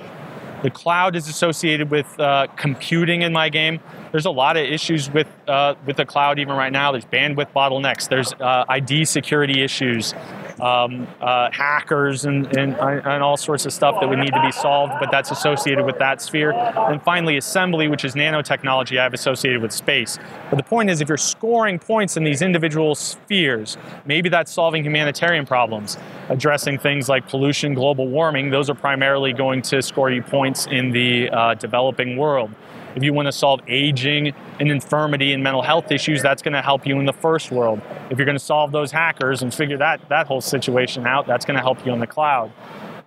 The 0.61 0.69
cloud 0.69 1.15
is 1.15 1.29
associated 1.29 1.89
with 1.89 2.19
uh, 2.19 2.47
computing 2.57 3.21
in 3.21 3.31
my 3.31 3.47
game. 3.47 3.79
There's 4.11 4.25
a 4.25 4.31
lot 4.31 4.57
of 4.57 4.65
issues 4.65 5.09
with 5.09 5.27
uh, 5.47 5.75
with 5.85 5.95
the 5.95 6.05
cloud 6.05 6.37
even 6.37 6.55
right 6.55 6.71
now. 6.71 6.91
There's 6.91 7.05
bandwidth 7.05 7.53
bottlenecks. 7.53 8.09
There's 8.09 8.33
uh, 8.33 8.65
ID 8.67 9.05
security 9.05 9.63
issues, 9.63 10.13
um, 10.61 11.07
uh, 11.21 11.49
hackers, 11.51 12.25
and, 12.25 12.45
and 12.57 12.75
and 12.75 13.23
all 13.23 13.37
sorts 13.37 13.65
of 13.65 13.73
stuff 13.73 13.99
that 13.99 14.07
would 14.07 14.19
need 14.19 14.33
to 14.33 14.41
be 14.41 14.51
solved. 14.51 14.93
But 14.99 15.11
that's 15.11 15.31
associated 15.31 15.85
with 15.85 15.97
that 15.99 16.21
sphere. 16.21 16.51
And 16.51 17.01
finally, 17.03 17.37
assembly, 17.37 17.87
which 17.87 18.05
is 18.05 18.15
nanotechnology, 18.15 18.99
I 18.99 19.03
have 19.03 19.13
associated 19.13 19.61
with 19.61 19.71
space. 19.71 20.17
But 20.49 20.57
the 20.57 20.63
point 20.63 20.89
is, 20.89 21.01
if 21.01 21.07
you're 21.07 21.17
scoring 21.17 21.79
points 21.79 22.17
in 22.17 22.23
these 22.23 22.41
individual 22.41 22.95
spheres, 22.95 23.77
maybe 24.05 24.29
that's 24.29 24.51
solving 24.51 24.83
humanitarian 24.83 25.45
problems, 25.45 25.97
addressing 26.29 26.77
things 26.77 27.09
like 27.09 27.27
pollution, 27.27 27.73
global 27.73 28.07
warming. 28.07 28.49
Those 28.49 28.69
are 28.69 28.75
primarily 28.75 29.33
going 29.33 29.61
to 29.63 29.81
score 29.81 30.11
you 30.11 30.21
points 30.21 30.67
in 30.67 30.91
the 30.91 31.29
uh, 31.29 31.53
developing 31.55 32.17
world. 32.17 32.51
If 32.99 33.03
you 33.05 33.13
want 33.13 33.27
to 33.27 33.31
solve 33.31 33.61
aging 33.69 34.33
and 34.59 34.69
infirmity 34.69 35.31
and 35.31 35.41
mental 35.41 35.61
health 35.61 35.89
issues, 35.89 36.21
that's 36.21 36.41
going 36.41 36.51
to 36.51 36.61
help 36.61 36.85
you 36.85 36.99
in 36.99 37.05
the 37.05 37.13
first 37.13 37.49
world. 37.49 37.79
If 38.09 38.17
you're 38.17 38.25
going 38.25 38.37
to 38.37 38.43
solve 38.43 38.73
those 38.73 38.91
hackers 38.91 39.41
and 39.41 39.53
figure 39.53 39.77
that, 39.77 40.09
that 40.09 40.27
whole 40.27 40.41
situation 40.41 41.07
out, 41.07 41.25
that's 41.25 41.45
going 41.45 41.55
to 41.55 41.61
help 41.61 41.85
you 41.85 41.93
in 41.93 42.01
the 42.01 42.07
cloud. 42.07 42.51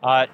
Uh, 0.03 0.29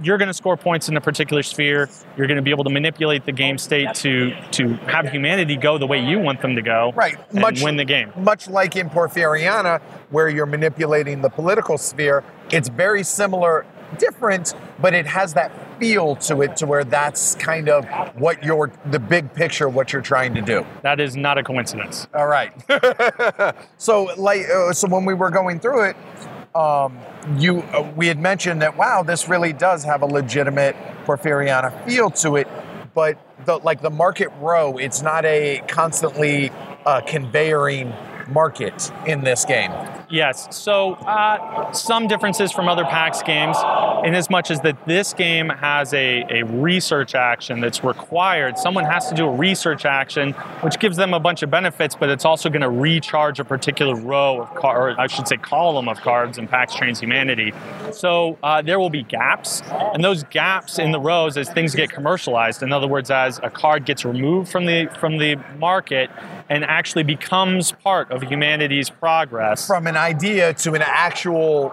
you're 0.00 0.16
going 0.16 0.28
to 0.28 0.34
score 0.34 0.56
points 0.56 0.88
in 0.88 0.96
a 0.96 1.00
particular 1.00 1.42
sphere. 1.42 1.88
You're 2.16 2.28
going 2.28 2.36
to 2.36 2.42
be 2.42 2.52
able 2.52 2.62
to 2.62 2.70
manipulate 2.70 3.24
the 3.24 3.32
game 3.32 3.58
state 3.58 3.92
to 3.96 4.32
to 4.52 4.74
have 4.86 5.08
humanity 5.08 5.56
go 5.56 5.76
the 5.76 5.86
way 5.88 5.98
you 5.98 6.20
want 6.20 6.40
them 6.40 6.54
to 6.54 6.62
go, 6.62 6.92
Right. 6.94 7.16
And 7.30 7.40
Much- 7.40 7.62
win 7.62 7.76
the 7.76 7.84
game. 7.84 8.12
Much 8.16 8.48
like 8.48 8.76
in 8.76 8.90
Porfiriana, 8.90 9.82
where 10.10 10.28
you're 10.28 10.46
manipulating 10.46 11.20
the 11.20 11.30
political 11.30 11.78
sphere, 11.78 12.22
it's 12.52 12.68
very 12.68 13.02
similar, 13.02 13.66
different, 13.98 14.54
but 14.80 14.94
it 14.94 15.06
has 15.06 15.34
that 15.34 15.50
feel 15.78 16.16
to 16.16 16.42
it 16.42 16.56
to 16.56 16.66
where 16.66 16.84
that's 16.84 17.34
kind 17.36 17.68
of 17.68 17.84
what 18.16 18.42
you're, 18.42 18.72
the 18.90 18.98
big 18.98 19.32
picture, 19.34 19.68
what 19.68 19.92
you're 19.92 20.02
trying 20.02 20.34
to 20.34 20.42
do. 20.42 20.66
That 20.82 21.00
is 21.00 21.16
not 21.16 21.38
a 21.38 21.42
coincidence. 21.42 22.06
All 22.14 22.26
right. 22.26 22.52
so, 23.76 24.04
like, 24.16 24.48
uh, 24.48 24.72
so 24.72 24.88
when 24.88 25.04
we 25.04 25.14
were 25.14 25.30
going 25.30 25.60
through 25.60 25.90
it, 25.90 25.96
um, 26.54 26.98
you 27.36 27.62
uh, 27.62 27.82
we 27.96 28.06
had 28.06 28.20
mentioned 28.20 28.62
that 28.62 28.76
wow, 28.76 29.02
this 29.02 29.28
really 29.28 29.52
does 29.52 29.82
have 29.82 30.02
a 30.02 30.06
legitimate 30.06 30.76
Porfiriana 31.04 31.84
feel 31.84 32.10
to 32.10 32.36
it, 32.36 32.46
but 32.94 33.18
the 33.44 33.56
like 33.58 33.82
the 33.82 33.90
market 33.90 34.28
row, 34.40 34.76
it's 34.76 35.02
not 35.02 35.24
a 35.24 35.62
constantly 35.66 36.50
uh, 36.86 37.00
conveying 37.00 37.92
market 38.28 38.90
in 39.06 39.22
this 39.22 39.44
game. 39.44 39.72
Yes. 40.10 40.54
So 40.56 40.92
uh, 40.92 41.72
some 41.72 42.06
differences 42.06 42.52
from 42.52 42.68
other 42.68 42.84
PAX 42.84 43.22
games, 43.22 43.56
in 44.04 44.14
as 44.14 44.28
much 44.30 44.50
as 44.50 44.60
that 44.60 44.86
this 44.86 45.12
game 45.14 45.48
has 45.48 45.92
a, 45.94 46.24
a 46.30 46.44
research 46.44 47.14
action 47.14 47.60
that's 47.60 47.82
required. 47.82 48.58
Someone 48.58 48.84
has 48.84 49.08
to 49.08 49.14
do 49.14 49.26
a 49.26 49.34
research 49.34 49.84
action, 49.84 50.32
which 50.60 50.78
gives 50.78 50.96
them 50.96 51.14
a 51.14 51.20
bunch 51.20 51.42
of 51.42 51.50
benefits, 51.50 51.94
but 51.94 52.10
it's 52.10 52.24
also 52.24 52.50
going 52.50 52.62
to 52.62 52.70
recharge 52.70 53.40
a 53.40 53.44
particular 53.44 53.96
row 53.96 54.42
of 54.42 54.54
cards, 54.54 54.78
or 54.78 55.00
I 55.00 55.06
should 55.06 55.26
say 55.26 55.36
column 55.36 55.88
of 55.88 56.00
cards 56.00 56.38
in 56.38 56.48
PAX 56.48 56.74
Transhumanity. 56.74 57.54
So 57.94 58.38
uh, 58.42 58.62
there 58.62 58.78
will 58.78 58.90
be 58.90 59.02
gaps, 59.02 59.62
and 59.70 60.04
those 60.04 60.24
gaps 60.24 60.78
in 60.78 60.92
the 60.92 61.00
rows 61.00 61.36
as 61.36 61.48
things 61.50 61.74
get 61.74 61.90
commercialized. 61.90 62.62
In 62.62 62.72
other 62.72 62.88
words, 62.88 63.10
as 63.10 63.40
a 63.42 63.50
card 63.50 63.84
gets 63.84 64.04
removed 64.04 64.50
from 64.50 64.66
the 64.66 64.86
from 65.00 65.18
the 65.18 65.36
market 65.58 66.10
and 66.48 66.64
actually 66.64 67.04
becomes 67.04 67.72
part 67.72 68.10
of 68.14 68.22
humanity's 68.22 68.88
progress. 68.90 69.66
From 69.66 69.86
an 69.86 69.96
idea 69.96 70.54
to 70.54 70.74
an 70.74 70.82
actual 70.82 71.70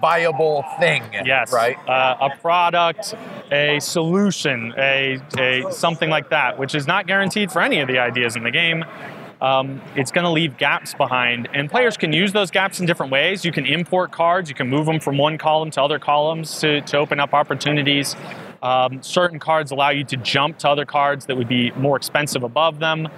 viable 0.00 0.64
thing. 0.78 1.02
Yes. 1.24 1.52
Right. 1.52 1.76
Uh, 1.88 2.28
a 2.30 2.36
product, 2.38 3.14
a 3.50 3.80
solution, 3.80 4.74
a, 4.76 5.18
a 5.38 5.72
something 5.72 6.10
like 6.10 6.30
that, 6.30 6.58
which 6.58 6.74
is 6.74 6.86
not 6.86 7.06
guaranteed 7.06 7.50
for 7.50 7.62
any 7.62 7.80
of 7.80 7.88
the 7.88 7.98
ideas 7.98 8.36
in 8.36 8.44
the 8.44 8.50
game. 8.50 8.84
Um, 9.40 9.82
it's 9.94 10.10
going 10.10 10.24
to 10.24 10.30
leave 10.30 10.56
gaps 10.56 10.94
behind, 10.94 11.48
and 11.52 11.70
players 11.70 11.98
can 11.98 12.10
use 12.12 12.32
those 12.32 12.50
gaps 12.50 12.80
in 12.80 12.86
different 12.86 13.12
ways. 13.12 13.44
You 13.44 13.52
can 13.52 13.66
import 13.66 14.10
cards, 14.10 14.48
you 14.48 14.54
can 14.54 14.68
move 14.68 14.86
them 14.86 14.98
from 14.98 15.18
one 15.18 15.36
column 15.36 15.70
to 15.72 15.82
other 15.82 15.98
columns 15.98 16.58
to, 16.60 16.80
to 16.80 16.96
open 16.96 17.20
up 17.20 17.34
opportunities. 17.34 18.16
Um, 18.62 19.02
certain 19.02 19.38
cards 19.38 19.72
allow 19.72 19.90
you 19.90 20.04
to 20.04 20.16
jump 20.16 20.58
to 20.60 20.70
other 20.70 20.86
cards 20.86 21.26
that 21.26 21.36
would 21.36 21.48
be 21.48 21.70
more 21.72 21.98
expensive 21.98 22.44
above 22.44 22.78
them. 22.78 23.08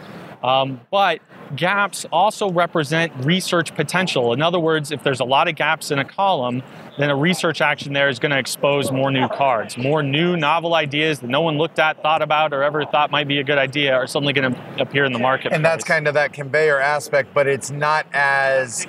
Um, 0.42 0.80
but 0.90 1.21
gaps 1.57 2.07
also 2.12 2.50
represent 2.50 3.12
research 3.25 3.75
potential. 3.75 4.33
In 4.33 4.43
other 4.43 4.61
words, 4.61 4.93
if 4.93 5.02
there's 5.02 5.21
a 5.21 5.25
lot 5.25 5.49
of 5.49 5.57
gaps 5.57 5.90
in 5.90 5.99
a 5.99 6.05
column, 6.05 6.62
then 6.99 7.11
a 7.11 7.17
research 7.17 7.61
action 7.61 7.93
there 7.93 8.09
is 8.09 8.19
going 8.19 8.33
to 8.33 8.38
expose 8.38 8.90
more 8.90 9.11
new 9.11 9.28
cards. 9.28 9.76
More 9.76 10.02
new 10.02 10.37
novel 10.37 10.75
ideas 10.75 11.21
that 11.21 11.28
no 11.28 11.40
one 11.40 11.59
looked 11.59 11.78
at, 11.78 12.02
thought 12.02 12.23
about, 12.23 12.52
or 12.52 12.62
ever 12.62 12.85
thought 12.85 13.11
might 13.11 13.28
be 13.28 13.38
a 13.38 13.45
good 13.45 13.59
idea 13.59 13.95
are 13.95 14.07
suddenly 14.07 14.33
going 14.33 14.52
to 14.52 14.83
appear 14.83 15.05
in 15.05 15.12
the 15.12 15.19
market. 15.19 15.52
And 15.52 15.64
that's 15.64 15.85
kind 15.85 16.09
of 16.09 16.14
that 16.14 16.33
conveyor 16.33 16.81
aspect, 16.81 17.33
but 17.35 17.47
it's 17.47 17.71
not 17.71 18.07
as 18.12 18.87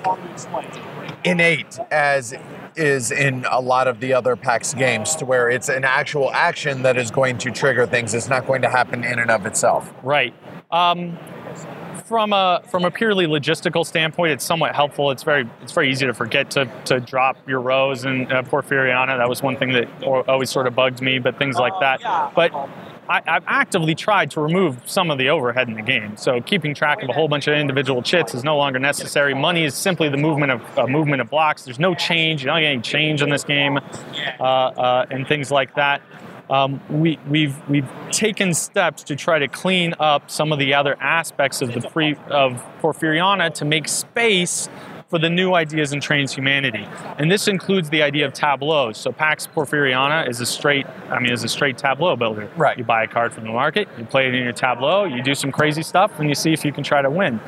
innate 1.24 1.78
as 1.90 2.34
is 2.76 3.10
in 3.10 3.44
a 3.50 3.60
lot 3.60 3.88
of 3.88 4.00
the 4.00 4.12
other 4.12 4.36
PAX 4.36 4.74
games, 4.74 5.14
to 5.16 5.24
where 5.24 5.50
it's 5.50 5.68
an 5.68 5.84
actual 5.84 6.30
action 6.32 6.82
that 6.82 6.96
is 6.96 7.10
going 7.10 7.36
to 7.38 7.50
trigger 7.50 7.86
things. 7.86 8.14
It's 8.14 8.28
not 8.28 8.46
going 8.46 8.62
to 8.62 8.70
happen 8.70 9.04
in 9.04 9.18
and 9.18 9.30
of 9.30 9.44
itself. 9.44 9.92
Right. 10.02 10.32
Um, 10.70 11.18
from 12.10 12.32
a 12.32 12.60
from 12.66 12.84
a 12.84 12.90
purely 12.90 13.28
logistical 13.28 13.86
standpoint, 13.86 14.32
it's 14.32 14.44
somewhat 14.44 14.74
helpful. 14.74 15.12
It's 15.12 15.22
very 15.22 15.48
it's 15.62 15.70
very 15.70 15.92
easy 15.92 16.06
to 16.06 16.12
forget 16.12 16.50
to, 16.50 16.68
to 16.86 16.98
drop 16.98 17.36
your 17.48 17.60
rows 17.60 18.04
in 18.04 18.30
uh, 18.32 18.42
Porfiriana. 18.42 19.16
That 19.16 19.28
was 19.28 19.44
one 19.44 19.56
thing 19.56 19.72
that 19.74 20.02
always 20.02 20.50
sort 20.50 20.66
of 20.66 20.74
bugged 20.74 21.00
me, 21.00 21.20
but 21.20 21.38
things 21.38 21.54
like 21.54 21.72
that. 21.78 22.00
But 22.34 22.52
I, 23.08 23.22
I've 23.28 23.44
actively 23.46 23.94
tried 23.94 24.32
to 24.32 24.40
remove 24.40 24.82
some 24.86 25.12
of 25.12 25.18
the 25.18 25.28
overhead 25.28 25.68
in 25.68 25.74
the 25.74 25.82
game. 25.82 26.16
So 26.16 26.40
keeping 26.40 26.74
track 26.74 27.00
of 27.04 27.08
a 27.08 27.12
whole 27.12 27.28
bunch 27.28 27.46
of 27.46 27.54
individual 27.54 28.02
chits 28.02 28.34
is 28.34 28.42
no 28.42 28.56
longer 28.56 28.80
necessary. 28.80 29.32
Money 29.32 29.62
is 29.62 29.76
simply 29.76 30.08
the 30.08 30.16
movement 30.16 30.50
of 30.50 30.78
uh, 30.78 30.88
movement 30.88 31.22
of 31.22 31.30
blocks. 31.30 31.64
There's 31.64 31.78
no 31.78 31.94
change. 31.94 32.42
You 32.42 32.46
don't 32.46 32.60
get 32.60 32.72
any 32.72 32.82
change 32.82 33.22
in 33.22 33.30
this 33.30 33.44
game, 33.44 33.78
uh, 33.78 34.42
uh, 34.42 35.06
and 35.12 35.28
things 35.28 35.52
like 35.52 35.76
that. 35.76 36.02
Um, 36.50 36.80
we, 36.90 37.18
we've 37.28 37.56
we've 37.68 37.88
taken 38.10 38.52
steps 38.54 39.04
to 39.04 39.16
try 39.16 39.38
to 39.38 39.46
clean 39.46 39.94
up 40.00 40.30
some 40.30 40.52
of 40.52 40.58
the 40.58 40.74
other 40.74 41.00
aspects 41.00 41.62
of 41.62 41.72
the 41.72 41.88
pre 41.88 42.16
of 42.28 42.62
Porfiriana 42.82 43.54
to 43.54 43.64
make 43.64 43.86
space 43.86 44.68
for 45.10 45.18
the 45.18 45.28
new 45.28 45.54
ideas 45.54 45.92
in 45.92 45.98
transhumanity. 45.98 46.88
And 47.18 47.30
this 47.30 47.48
includes 47.48 47.90
the 47.90 48.02
idea 48.02 48.26
of 48.26 48.32
tableaus. 48.32 48.96
So 48.96 49.10
Pax 49.10 49.46
Porfiriana 49.46 50.28
is 50.28 50.40
a 50.40 50.46
straight, 50.46 50.86
I 51.10 51.18
mean, 51.18 51.32
is 51.32 51.42
a 51.42 51.48
straight 51.48 51.76
tableau 51.76 52.14
builder. 52.14 52.48
Right. 52.56 52.78
You 52.78 52.84
buy 52.84 53.02
a 53.02 53.08
card 53.08 53.32
from 53.32 53.44
the 53.44 53.50
market, 53.50 53.88
you 53.98 54.04
play 54.04 54.28
it 54.28 54.34
in 54.34 54.44
your 54.44 54.52
tableau, 54.52 55.04
you 55.04 55.20
do 55.22 55.34
some 55.34 55.50
crazy 55.50 55.82
stuff, 55.82 56.18
and 56.20 56.28
you 56.28 56.36
see 56.36 56.52
if 56.52 56.64
you 56.64 56.72
can 56.72 56.84
try 56.84 57.02
to 57.02 57.10
win. 57.10 57.40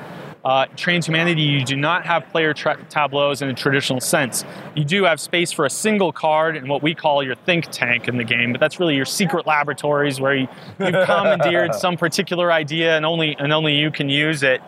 Uh, 0.45 0.67
transhumanity, 0.75 1.47
you 1.47 1.65
do 1.65 1.77
not 1.77 2.05
have 2.05 2.27
player 2.31 2.53
tra- 2.53 2.83
tableaus 2.89 3.43
in 3.43 3.49
a 3.49 3.55
traditional 3.55 4.01
sense. 4.01 4.45
You 4.75 4.85
do 4.85 5.05
have 5.05 5.21
space 5.21 5.53
for 5.53 5.65
a 5.65 5.71
single 5.71 6.13
card 6.13 6.57
and 6.57 6.69
what 6.69 6.83
we 6.83 6.97
call 6.97 7.23
your 7.23 7.37
think 7.37 7.67
tank 7.71 8.09
in 8.09 8.17
the 8.17 8.25
game, 8.25 8.51
but 8.51 8.61
that's 8.61 8.81
really 8.81 8.97
your 8.97 9.05
secret 9.05 9.47
laboratories 9.47 10.21
where 10.21 10.35
you, 10.35 10.49
have 10.79 11.07
commandeered 11.07 11.75
some 11.77 11.97
particular 11.97 12.51
idea 12.51 12.97
and 12.97 13.07
only 13.07 13.37
and 13.39 13.53
only 13.53 13.75
you 13.75 13.93
can 13.93 14.09
use 14.09 14.43
it. 14.43 14.61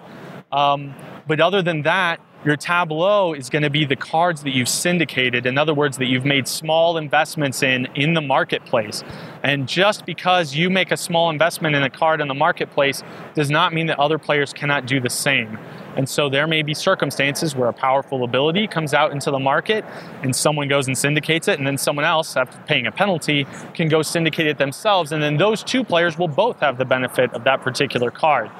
Um, 0.52 0.94
but 1.26 1.40
other 1.40 1.60
than 1.60 1.82
that, 1.82 2.20
your 2.44 2.56
tableau 2.56 3.32
is 3.32 3.50
going 3.50 3.62
to 3.62 3.70
be 3.70 3.84
the 3.84 3.96
cards 3.96 4.42
that 4.44 4.50
you've 4.50 4.68
syndicated. 4.68 5.46
In 5.46 5.58
other 5.58 5.74
words, 5.74 5.96
that 5.98 6.06
you've 6.06 6.26
made 6.26 6.46
small 6.46 6.98
investments 6.98 7.64
in 7.64 7.88
in 7.96 8.14
the 8.14 8.20
marketplace. 8.20 9.02
And 9.44 9.68
just 9.68 10.06
because 10.06 10.54
you 10.54 10.70
make 10.70 10.90
a 10.90 10.96
small 10.96 11.28
investment 11.28 11.76
in 11.76 11.82
a 11.82 11.90
card 11.90 12.22
in 12.22 12.28
the 12.28 12.34
marketplace 12.34 13.02
does 13.34 13.50
not 13.50 13.74
mean 13.74 13.86
that 13.86 14.00
other 14.00 14.18
players 14.18 14.54
cannot 14.54 14.86
do 14.86 15.00
the 15.00 15.10
same. 15.10 15.58
And 15.96 16.08
so 16.08 16.28
there 16.28 16.46
may 16.46 16.62
be 16.62 16.74
circumstances 16.74 17.54
where 17.54 17.68
a 17.68 17.72
powerful 17.72 18.24
ability 18.24 18.66
comes 18.66 18.94
out 18.94 19.12
into 19.12 19.30
the 19.30 19.38
market 19.38 19.84
and 20.22 20.34
someone 20.34 20.68
goes 20.68 20.86
and 20.86 20.96
syndicates 20.96 21.48
it, 21.48 21.58
and 21.58 21.66
then 21.66 21.78
someone 21.78 22.04
else, 22.04 22.36
after 22.36 22.58
paying 22.66 22.86
a 22.86 22.92
penalty, 22.92 23.46
can 23.74 23.88
go 23.88 24.02
syndicate 24.02 24.46
it 24.46 24.58
themselves. 24.58 25.12
And 25.12 25.22
then 25.22 25.36
those 25.36 25.62
two 25.62 25.84
players 25.84 26.18
will 26.18 26.28
both 26.28 26.60
have 26.60 26.78
the 26.78 26.84
benefit 26.84 27.32
of 27.32 27.44
that 27.44 27.62
particular 27.62 28.10
card. 28.10 28.50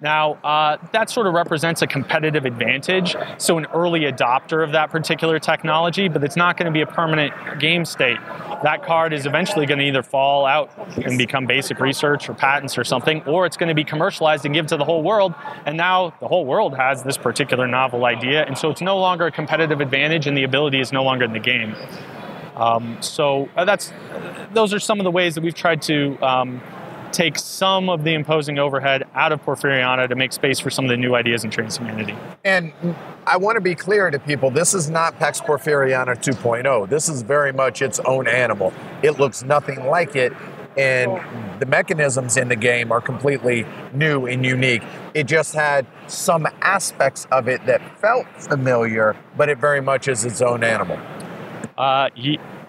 Now, 0.00 0.32
uh, 0.44 0.76
that 0.92 1.08
sort 1.08 1.26
of 1.26 1.32
represents 1.34 1.80
a 1.80 1.86
competitive 1.86 2.44
advantage, 2.44 3.16
so 3.38 3.56
an 3.56 3.66
early 3.72 4.00
adopter 4.00 4.62
of 4.62 4.72
that 4.72 4.90
particular 4.90 5.38
technology, 5.38 6.08
but 6.08 6.22
it's 6.22 6.36
not 6.36 6.58
going 6.58 6.66
to 6.66 6.72
be 6.72 6.82
a 6.82 6.86
permanent 6.86 7.32
game 7.58 7.86
state. 7.86 8.18
That 8.62 8.84
card 8.84 9.14
is 9.14 9.24
eventually 9.24 9.64
going 9.64 9.78
to 9.78 9.84
either 9.86 10.02
fall 10.02 10.44
out 10.44 10.70
and 10.96 11.16
become 11.16 11.46
basic 11.46 11.80
research 11.80 12.28
or 12.28 12.34
patents 12.34 12.76
or 12.76 12.84
something, 12.84 13.22
or 13.22 13.46
it's 13.46 13.56
going 13.56 13.70
to 13.70 13.74
be 13.74 13.84
commercialized 13.84 14.44
and 14.44 14.54
given 14.54 14.68
to 14.68 14.76
the 14.76 14.84
whole 14.84 15.02
world, 15.02 15.32
and 15.64 15.76
now 15.76 16.12
the 16.20 16.28
whole 16.28 16.44
world 16.44 16.76
has 16.76 16.83
this 17.02 17.16
particular 17.16 17.66
novel 17.66 18.04
idea, 18.04 18.44
and 18.44 18.56
so 18.56 18.70
it's 18.70 18.80
no 18.80 18.98
longer 18.98 19.26
a 19.26 19.32
competitive 19.32 19.80
advantage, 19.80 20.26
and 20.26 20.36
the 20.36 20.44
ability 20.44 20.80
is 20.80 20.92
no 20.92 21.02
longer 21.02 21.24
in 21.24 21.32
the 21.32 21.38
game. 21.38 21.74
Um, 22.56 22.98
so 23.00 23.48
uh, 23.56 23.64
that's 23.64 23.92
those 24.52 24.72
are 24.72 24.78
some 24.78 25.00
of 25.00 25.04
the 25.04 25.10
ways 25.10 25.34
that 25.34 25.42
we've 25.42 25.54
tried 25.54 25.82
to 25.82 26.16
um, 26.22 26.60
take 27.14 27.38
some 27.38 27.88
of 27.88 28.04
the 28.04 28.12
imposing 28.12 28.58
overhead 28.58 29.04
out 29.14 29.32
of 29.32 29.42
Porfiriana 29.44 30.08
to 30.08 30.14
make 30.14 30.32
space 30.32 30.58
for 30.58 30.70
some 30.70 30.84
of 30.84 30.88
the 30.88 30.96
new 30.96 31.14
ideas 31.14 31.44
in 31.44 31.50
transhumanity. 31.50 32.18
And 32.44 32.72
I 33.26 33.36
want 33.36 33.56
to 33.56 33.60
be 33.60 33.74
clear 33.74 34.10
to 34.10 34.18
people 34.18 34.50
this 34.50 34.74
is 34.74 34.90
not 34.90 35.18
Pax 35.18 35.40
Porfiriana 35.40 36.16
2.0. 36.16 36.88
This 36.88 37.08
is 37.08 37.22
very 37.22 37.52
much 37.52 37.82
its 37.82 38.00
own 38.00 38.26
animal. 38.26 38.72
It 39.02 39.12
looks 39.12 39.42
nothing 39.44 39.86
like 39.86 40.16
it, 40.16 40.32
and 40.76 41.60
the 41.60 41.66
mechanisms 41.66 42.36
in 42.36 42.48
the 42.48 42.56
game 42.56 42.92
are 42.92 43.00
completely 43.00 43.66
new 43.92 44.26
and 44.26 44.44
unique. 44.44 44.82
It 45.14 45.24
just 45.24 45.54
had 45.54 45.86
some 46.06 46.46
aspects 46.60 47.26
of 47.30 47.48
it 47.48 47.64
that 47.66 47.98
felt 48.00 48.26
familiar, 48.38 49.16
but 49.36 49.48
it 49.48 49.58
very 49.58 49.80
much 49.80 50.08
is 50.08 50.24
its 50.24 50.42
own 50.42 50.64
animal. 50.64 50.98
Uh, 51.76 52.08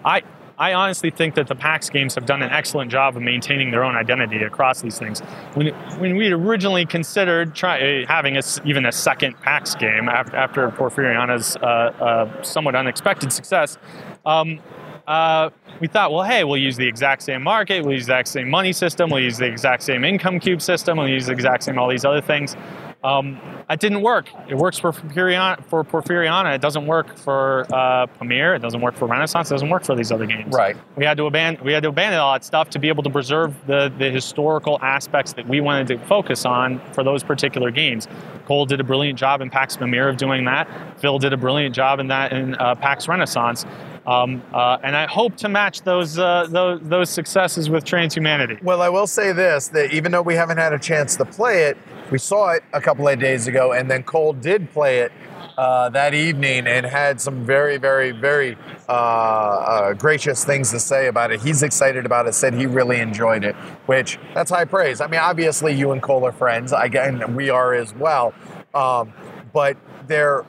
I 0.04 0.22
I 0.58 0.72
honestly 0.72 1.10
think 1.10 1.34
that 1.34 1.48
the 1.48 1.54
PAX 1.54 1.90
games 1.90 2.14
have 2.14 2.24
done 2.24 2.42
an 2.42 2.50
excellent 2.50 2.90
job 2.90 3.16
of 3.16 3.22
maintaining 3.22 3.70
their 3.70 3.84
own 3.84 3.94
identity 3.94 4.42
across 4.42 4.80
these 4.80 4.98
things. 4.98 5.20
When, 5.52 5.68
when 5.98 6.16
we 6.16 6.32
originally 6.32 6.86
considered 6.86 7.54
try, 7.54 7.78
eh, 7.78 8.04
having 8.08 8.38
a, 8.38 8.42
even 8.64 8.86
a 8.86 8.92
second 8.92 9.38
PAX 9.42 9.74
game 9.74 10.08
after, 10.08 10.36
after 10.36 10.70
Porfiriana's 10.70 11.56
uh, 11.56 11.66
uh, 11.66 12.42
somewhat 12.42 12.74
unexpected 12.74 13.32
success, 13.32 13.76
um, 14.24 14.58
uh, 15.06 15.50
we 15.80 15.86
thought, 15.86 16.12
well, 16.12 16.24
hey, 16.24 16.44
we'll 16.44 16.56
use 16.56 16.76
the 16.76 16.86
exact 16.86 17.22
same 17.22 17.42
market, 17.42 17.84
we'll 17.84 17.94
use 17.94 18.06
the 18.06 18.12
exact 18.12 18.28
same 18.28 18.48
money 18.48 18.72
system, 18.72 19.10
we'll 19.10 19.22
use 19.22 19.38
the 19.38 19.46
exact 19.46 19.82
same 19.82 20.04
income 20.04 20.40
cube 20.40 20.60
system, 20.60 20.98
we'll 20.98 21.08
use 21.08 21.26
the 21.26 21.32
exact 21.32 21.64
same 21.64 21.78
all 21.78 21.88
these 21.88 22.04
other 22.04 22.20
things. 22.20 22.56
Um, 23.04 23.40
that 23.68 23.80
didn't 23.80 24.02
work. 24.02 24.28
It 24.48 24.54
works 24.54 24.78
for 24.78 24.92
Porfiriana, 24.92 25.64
for 25.64 25.82
Porfiriana. 25.82 26.54
It 26.54 26.60
doesn't 26.60 26.86
work 26.86 27.16
for 27.16 27.66
uh, 27.74 28.06
Pamir. 28.06 28.54
It 28.54 28.62
doesn't 28.62 28.80
work 28.80 28.94
for 28.94 29.06
Renaissance. 29.06 29.50
It 29.50 29.54
doesn't 29.54 29.70
work 29.70 29.84
for 29.84 29.96
these 29.96 30.12
other 30.12 30.26
games. 30.26 30.54
Right. 30.54 30.76
We 30.96 31.04
had 31.04 31.16
to 31.16 31.26
abandon. 31.26 31.64
We 31.64 31.72
had 31.72 31.82
to 31.82 31.88
abandon 31.88 32.20
all 32.20 32.32
that 32.32 32.44
stuff 32.44 32.70
to 32.70 32.78
be 32.78 32.88
able 32.88 33.02
to 33.02 33.10
preserve 33.10 33.54
the 33.66 33.92
the 33.98 34.10
historical 34.10 34.78
aspects 34.82 35.32
that 35.34 35.48
we 35.48 35.60
wanted 35.60 35.88
to 35.88 35.98
focus 36.06 36.44
on 36.44 36.80
for 36.92 37.02
those 37.02 37.24
particular 37.24 37.70
games. 37.70 38.06
Cole 38.46 38.66
did 38.66 38.80
a 38.80 38.84
brilliant 38.84 39.18
job 39.18 39.40
in 39.40 39.50
Pax 39.50 39.76
Pamir 39.76 40.08
of 40.08 40.16
doing 40.16 40.44
that. 40.44 40.68
Phil 41.00 41.18
did 41.18 41.32
a 41.32 41.36
brilliant 41.36 41.74
job 41.74 41.98
in 41.98 42.06
that 42.08 42.32
in 42.32 42.54
uh, 42.54 42.76
Pax 42.76 43.08
Renaissance. 43.08 43.66
Um, 44.06 44.40
uh, 44.54 44.78
and 44.84 44.96
I 44.96 45.06
hope 45.06 45.36
to 45.38 45.48
match 45.48 45.82
those, 45.82 46.16
uh, 46.16 46.46
those 46.48 46.80
those 46.82 47.10
successes 47.10 47.68
with 47.68 47.84
Transhumanity. 47.84 48.62
Well, 48.62 48.80
I 48.80 48.88
will 48.88 49.08
say 49.08 49.32
this: 49.32 49.66
that 49.68 49.92
even 49.92 50.12
though 50.12 50.22
we 50.22 50.34
haven't 50.34 50.58
had 50.58 50.72
a 50.72 50.78
chance 50.78 51.16
to 51.16 51.24
play 51.24 51.64
it, 51.64 51.76
we 52.12 52.18
saw 52.18 52.50
it 52.50 52.62
a 52.72 52.80
couple 52.80 53.08
of 53.08 53.18
days 53.18 53.48
ago, 53.48 53.55
and 53.56 53.90
then 53.90 54.02
Cole 54.02 54.32
did 54.32 54.70
play 54.70 55.00
it 55.00 55.12
uh, 55.56 55.88
that 55.90 56.14
evening 56.14 56.66
and 56.66 56.84
had 56.84 57.20
some 57.20 57.44
very, 57.44 57.78
very, 57.78 58.10
very 58.10 58.56
uh, 58.88 58.92
uh, 58.92 59.92
gracious 59.94 60.44
things 60.44 60.70
to 60.70 60.78
say 60.78 61.06
about 61.06 61.30
it. 61.30 61.40
He's 61.40 61.62
excited 61.62 62.04
about 62.04 62.26
it. 62.26 62.34
Said 62.34 62.54
he 62.54 62.66
really 62.66 63.00
enjoyed 63.00 63.44
it, 63.44 63.54
which 63.86 64.18
that's 64.34 64.50
high 64.50 64.64
praise. 64.64 65.00
I 65.00 65.06
mean, 65.06 65.20
obviously 65.20 65.74
you 65.74 65.92
and 65.92 66.02
Cole 66.02 66.24
are 66.26 66.32
friends. 66.32 66.72
Again, 66.76 67.34
we 67.34 67.50
are 67.50 67.74
as 67.74 67.94
well. 67.94 68.34
Um, 68.74 69.12
but 69.52 69.76
there, 70.06 70.44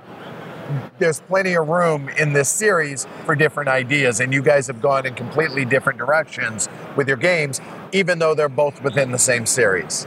there's 0.99 1.21
plenty 1.21 1.55
of 1.55 1.69
room 1.69 2.09
in 2.09 2.33
this 2.33 2.49
series 2.49 3.07
for 3.25 3.35
different 3.35 3.69
ideas, 3.69 4.19
and 4.19 4.33
you 4.33 4.41
guys 4.41 4.67
have 4.67 4.81
gone 4.81 5.05
in 5.05 5.15
completely 5.15 5.63
different 5.63 5.97
directions 5.97 6.67
with 6.97 7.07
your 7.07 7.17
games, 7.17 7.61
even 7.93 8.19
though 8.19 8.35
they're 8.35 8.49
both 8.49 8.83
within 8.83 9.11
the 9.11 9.19
same 9.19 9.45
series. 9.45 10.05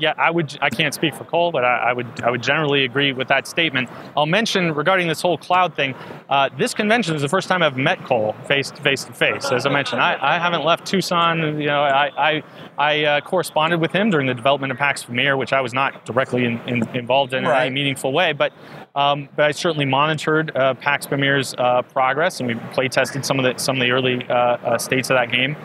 Yeah, 0.00 0.14
I 0.16 0.30
would. 0.30 0.58
I 0.60 0.70
can't 0.70 0.94
speak 0.94 1.14
for 1.14 1.24
Cole, 1.24 1.52
but 1.52 1.64
I, 1.64 1.90
I, 1.90 1.92
would. 1.92 2.06
I 2.22 2.30
would 2.30 2.42
generally 2.42 2.84
agree 2.84 3.12
with 3.12 3.28
that 3.28 3.46
statement. 3.46 3.88
I'll 4.16 4.26
mention 4.26 4.74
regarding 4.74 5.08
this 5.08 5.20
whole 5.20 5.38
cloud 5.38 5.74
thing. 5.74 5.94
Uh, 6.28 6.48
this 6.56 6.74
convention 6.74 7.14
is 7.14 7.22
the 7.22 7.28
first 7.28 7.48
time 7.48 7.62
I've 7.62 7.76
met 7.76 8.02
Cole 8.04 8.34
face 8.46 8.70
to 8.70 8.82
face 8.82 9.04
to 9.04 9.12
face. 9.12 9.50
As 9.52 9.66
I 9.66 9.70
mentioned, 9.70 10.00
I, 10.00 10.18
I 10.20 10.38
haven't 10.38 10.64
left 10.64 10.86
Tucson. 10.86 11.60
You 11.60 11.66
know, 11.66 11.82
I 11.82 12.10
I, 12.16 12.42
I 12.78 13.04
uh, 13.04 13.20
corresponded 13.20 13.80
with 13.80 13.92
him 13.92 14.10
during 14.10 14.26
the 14.26 14.34
development 14.34 14.72
of 14.72 14.78
Pax 14.78 15.04
Pamir, 15.04 15.36
which 15.36 15.52
I 15.52 15.60
was 15.60 15.74
not 15.74 16.04
directly 16.04 16.44
in, 16.44 16.60
in, 16.68 16.88
involved 16.96 17.34
in, 17.34 17.44
right. 17.44 17.62
in 17.62 17.66
any 17.66 17.74
meaningful 17.74 18.12
way, 18.12 18.32
but. 18.32 18.52
Um, 18.94 19.30
but 19.36 19.46
I 19.46 19.52
certainly 19.52 19.86
monitored 19.86 20.54
uh, 20.54 20.74
Pax 20.74 21.06
Pamir's 21.06 21.54
uh, 21.56 21.80
progress, 21.80 22.40
and 22.40 22.46
we 22.46 22.56
play 22.74 22.88
tested 22.88 23.24
some 23.24 23.38
of 23.38 23.44
the 23.44 23.58
some 23.58 23.76
of 23.76 23.80
the 23.80 23.90
early 23.90 24.22
uh, 24.28 24.34
uh, 24.34 24.76
states 24.76 25.08
of 25.08 25.14
that 25.14 25.32
game. 25.32 25.56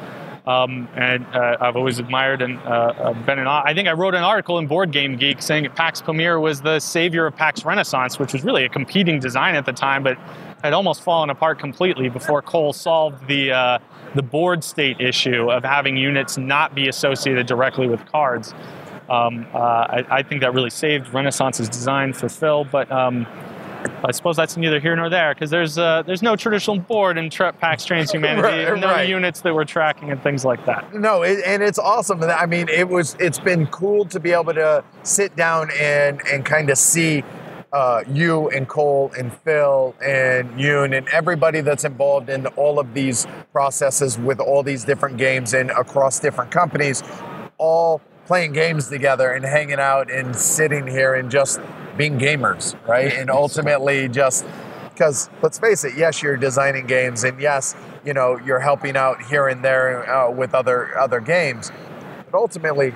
Um, 0.48 0.88
and 0.96 1.26
uh, 1.36 1.58
I've 1.60 1.76
always 1.76 2.00
admired 2.00 2.42
and 2.42 2.58
uh, 2.60 2.94
uh, 2.98 3.14
been. 3.26 3.40
I 3.40 3.74
think 3.74 3.90
I 3.90 3.92
wrote 3.92 4.16
an 4.16 4.24
article 4.24 4.60
in 4.60 4.68
Board 4.68 4.94
Game 4.94 5.18
Geek 5.18 5.42
saying 5.42 5.64
that 5.64 5.76
Pax 5.76 6.02
Pamir 6.02 6.40
was 6.40 6.62
the 6.62 6.80
savior 6.80 7.26
of 7.26 7.36
Pax 7.36 7.66
Renaissance, 7.66 8.18
which 8.18 8.32
was 8.32 8.46
really 8.46 8.64
a 8.64 8.70
competing 8.70 9.20
design 9.20 9.56
at 9.56 9.66
the 9.66 9.74
time, 9.74 10.04
but 10.04 10.18
had 10.64 10.72
almost 10.72 11.02
fallen 11.02 11.30
apart 11.30 11.60
completely 11.60 12.08
before 12.08 12.42
Cole 12.42 12.72
solved 12.72 13.28
the 13.28 13.52
uh, 13.52 13.80
the 14.16 14.24
board 14.24 14.64
state 14.64 15.02
issue 15.02 15.52
of 15.52 15.66
having 15.66 15.98
units 15.98 16.38
not 16.38 16.74
be 16.74 16.88
associated 16.88 17.46
directly 17.46 17.90
with 17.90 18.06
cards. 18.06 18.54
Um, 19.10 19.46
uh, 19.54 19.58
I, 19.58 20.06
I, 20.10 20.24
think 20.24 20.42
that 20.42 20.54
really 20.54 20.70
saved 20.70 21.14
Renaissance's 21.14 21.68
design 21.68 22.14
for 22.14 22.30
Phil, 22.30 22.64
but. 22.64 22.90
Um, 22.90 23.28
I 24.04 24.12
suppose 24.12 24.36
that's 24.36 24.58
neither 24.58 24.80
here 24.80 24.96
nor 24.96 25.10
there 25.10 25.34
because 25.34 25.50
there's 25.50 25.78
uh, 25.78 26.04
there's 26.04 26.22
no 26.22 26.36
traditional 26.36 26.80
board 26.80 27.18
in 27.18 27.30
tra- 27.30 27.54
PAX 27.54 27.86
Transhumanity, 27.86 28.42
right, 28.70 28.80
no 28.80 28.88
right. 28.88 29.10
units 29.10 29.42
that 29.42 29.54
we're 29.54 29.66
tracking 29.66 30.12
and 30.12 30.22
things 30.22 30.46
like 30.46 30.66
that. 30.66 30.94
No, 30.94 31.24
it, 31.24 31.40
and 31.46 31.64
it's 31.64 31.80
awesome. 31.80 32.22
I 32.24 32.46
mean, 32.46 32.70
it 32.70 32.88
was 32.88 33.16
it's 33.20 33.40
been 33.40 33.68
cool 33.68 34.06
to 34.06 34.20
be 34.20 34.32
able 34.32 34.54
to 34.54 34.84
sit 35.04 35.36
down 35.36 35.70
and 35.80 36.22
and 36.28 36.46
kind 36.46 36.70
of 36.70 36.78
see 36.78 37.24
uh, 37.74 38.04
you 38.08 38.50
and 38.50 38.68
Cole 38.68 39.12
and 39.18 39.34
Phil 39.40 39.96
and 40.02 40.52
Yoon 40.52 40.98
and 40.98 41.08
everybody 41.10 41.62
that's 41.62 41.84
involved 41.84 42.30
in 42.30 42.48
all 42.48 42.80
of 42.80 42.94
these 42.94 43.28
processes 43.52 44.18
with 44.18 44.40
all 44.40 44.64
these 44.64 44.86
different 44.86 45.18
games 45.18 45.54
and 45.54 45.72
across 45.72 46.20
different 46.20 46.52
companies, 46.52 47.04
all 47.58 48.02
playing 48.26 48.54
games 48.54 48.90
together 48.90 49.32
and 49.32 49.46
hanging 49.46 49.80
out 49.80 50.12
and 50.12 50.36
sitting 50.36 50.88
here 50.88 51.16
and 51.16 51.32
just 51.32 51.60
being 51.98 52.20
gamers, 52.20 52.76
right? 52.88 53.12
And 53.12 53.30
ultimately 53.30 54.08
just 54.08 54.46
because 54.90 55.30
let's 55.42 55.60
face 55.60 55.84
it, 55.84 55.96
yes, 55.96 56.24
you're 56.24 56.38
designing 56.38 56.88
games, 56.88 57.24
and 57.24 57.40
yes, 57.40 57.76
you 58.06 58.14
know 58.14 58.40
you're 58.46 58.60
helping 58.60 58.96
out 58.96 59.22
here 59.22 59.48
and 59.48 59.64
there 59.64 60.10
uh, 60.10 60.32
with 60.32 60.56
other 60.56 60.98
other 60.98 61.20
games, 61.20 61.72
but 62.32 62.38
ultimately, 62.38 62.94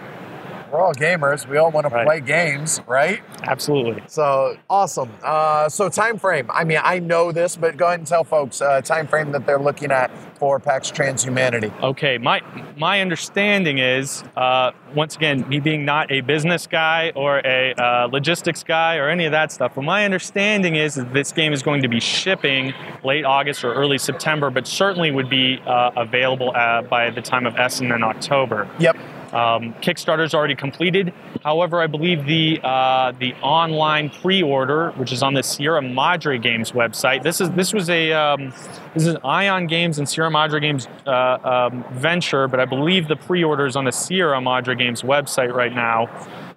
we're 0.72 0.80
all 0.80 0.94
gamers. 0.94 1.48
We 1.48 1.58
all 1.58 1.72
want 1.72 1.86
to 1.86 2.04
play 2.04 2.22
games, 2.22 2.80
right? 2.88 3.22
Absolutely. 3.44 4.04
So 4.08 4.58
awesome. 4.70 5.10
Uh, 5.24 5.68
so 5.70 5.90
time 5.90 6.18
frame. 6.18 6.50
I 6.50 6.64
mean, 6.64 6.80
I 6.82 7.00
know 7.00 7.32
this, 7.32 7.56
but 7.56 7.78
go 7.78 7.88
ahead 7.88 8.00
and 8.00 8.08
tell 8.08 8.24
folks 8.24 8.62
uh, 8.62 8.82
time 8.82 9.08
frame 9.08 9.32
that 9.34 9.46
they're 9.46 9.60
looking 9.60 9.92
at 9.92 10.12
for 10.38 10.60
PAX 10.60 10.92
Transhumanity. 10.92 11.72
Okay, 11.84 12.18
my 12.18 12.42
my 12.78 13.02
understanding 13.02 13.78
is, 13.78 14.24
uh, 14.36 14.72
once 14.96 15.16
again, 15.16 15.48
me 15.48 15.60
being 15.60 15.86
not 15.86 16.12
a 16.12 16.22
business 16.22 16.66
guy 16.68 17.12
or 17.16 17.40
a 17.40 17.74
uh, 17.74 18.08
logistics 18.12 18.64
guy 18.64 18.96
or 18.98 19.10
any 19.10 19.26
of 19.26 19.32
that 19.32 19.52
stuff, 19.52 19.74
but 19.76 19.84
my 19.84 20.06
understanding 20.06 20.76
is 20.76 20.96
that 20.96 21.14
this 21.14 21.32
game 21.32 21.54
is 21.54 21.62
going 21.62 21.82
to 21.82 21.88
be 21.88 22.00
shipping 22.00 22.74
late 23.04 23.26
August 23.26 23.64
or 23.64 23.74
early 23.74 23.98
September, 23.98 24.50
but 24.50 24.66
certainly 24.66 25.12
would 25.12 25.30
be 25.30 25.60
uh, 25.66 25.92
available 25.96 26.52
uh, 26.56 26.82
by 26.82 27.10
the 27.10 27.22
time 27.22 27.46
of 27.46 27.56
Essen 27.58 27.92
in 27.92 28.04
October. 28.04 28.70
Yep. 28.80 28.98
Um, 29.34 29.74
Kickstarter's 29.76 30.34
already 30.34 30.56
completed. 30.56 31.14
However, 31.44 31.82
I 31.82 31.88
believe 31.88 32.26
the 32.26 32.60
uh, 32.64 33.14
the 33.20 33.34
online 33.36 34.10
pre-order, 34.10 34.92
which 34.92 35.12
is 35.12 35.24
on 35.24 35.34
the 35.34 35.44
Sierra 35.44 35.82
Madre 35.82 36.38
Games 36.38 36.72
website, 36.72 37.24
this 37.24 37.40
is 37.42 37.50
this 37.52 37.74
was 37.74 37.90
a 37.90 38.12
um, 38.12 38.54
this 38.94 39.06
is 39.06 39.16
Ion 39.24 39.68
Games 39.68 40.00
and 40.00 40.08
Sierra 40.08 40.30
Madre 40.30 40.60
Games 40.60 40.88
uh, 41.08 41.70
um, 41.72 41.86
venture, 41.94 42.48
but 42.48 42.60
I 42.60 42.66
believe 42.66 43.08
the 43.08 43.16
pre-order 43.16 43.66
is 43.66 43.76
on 43.76 43.86
the 43.86 43.92
Sierra 43.92 44.42
Madre 44.42 44.76
Games 44.76 45.02
website 45.02 45.54
right 45.54 45.74
now. 45.74 46.10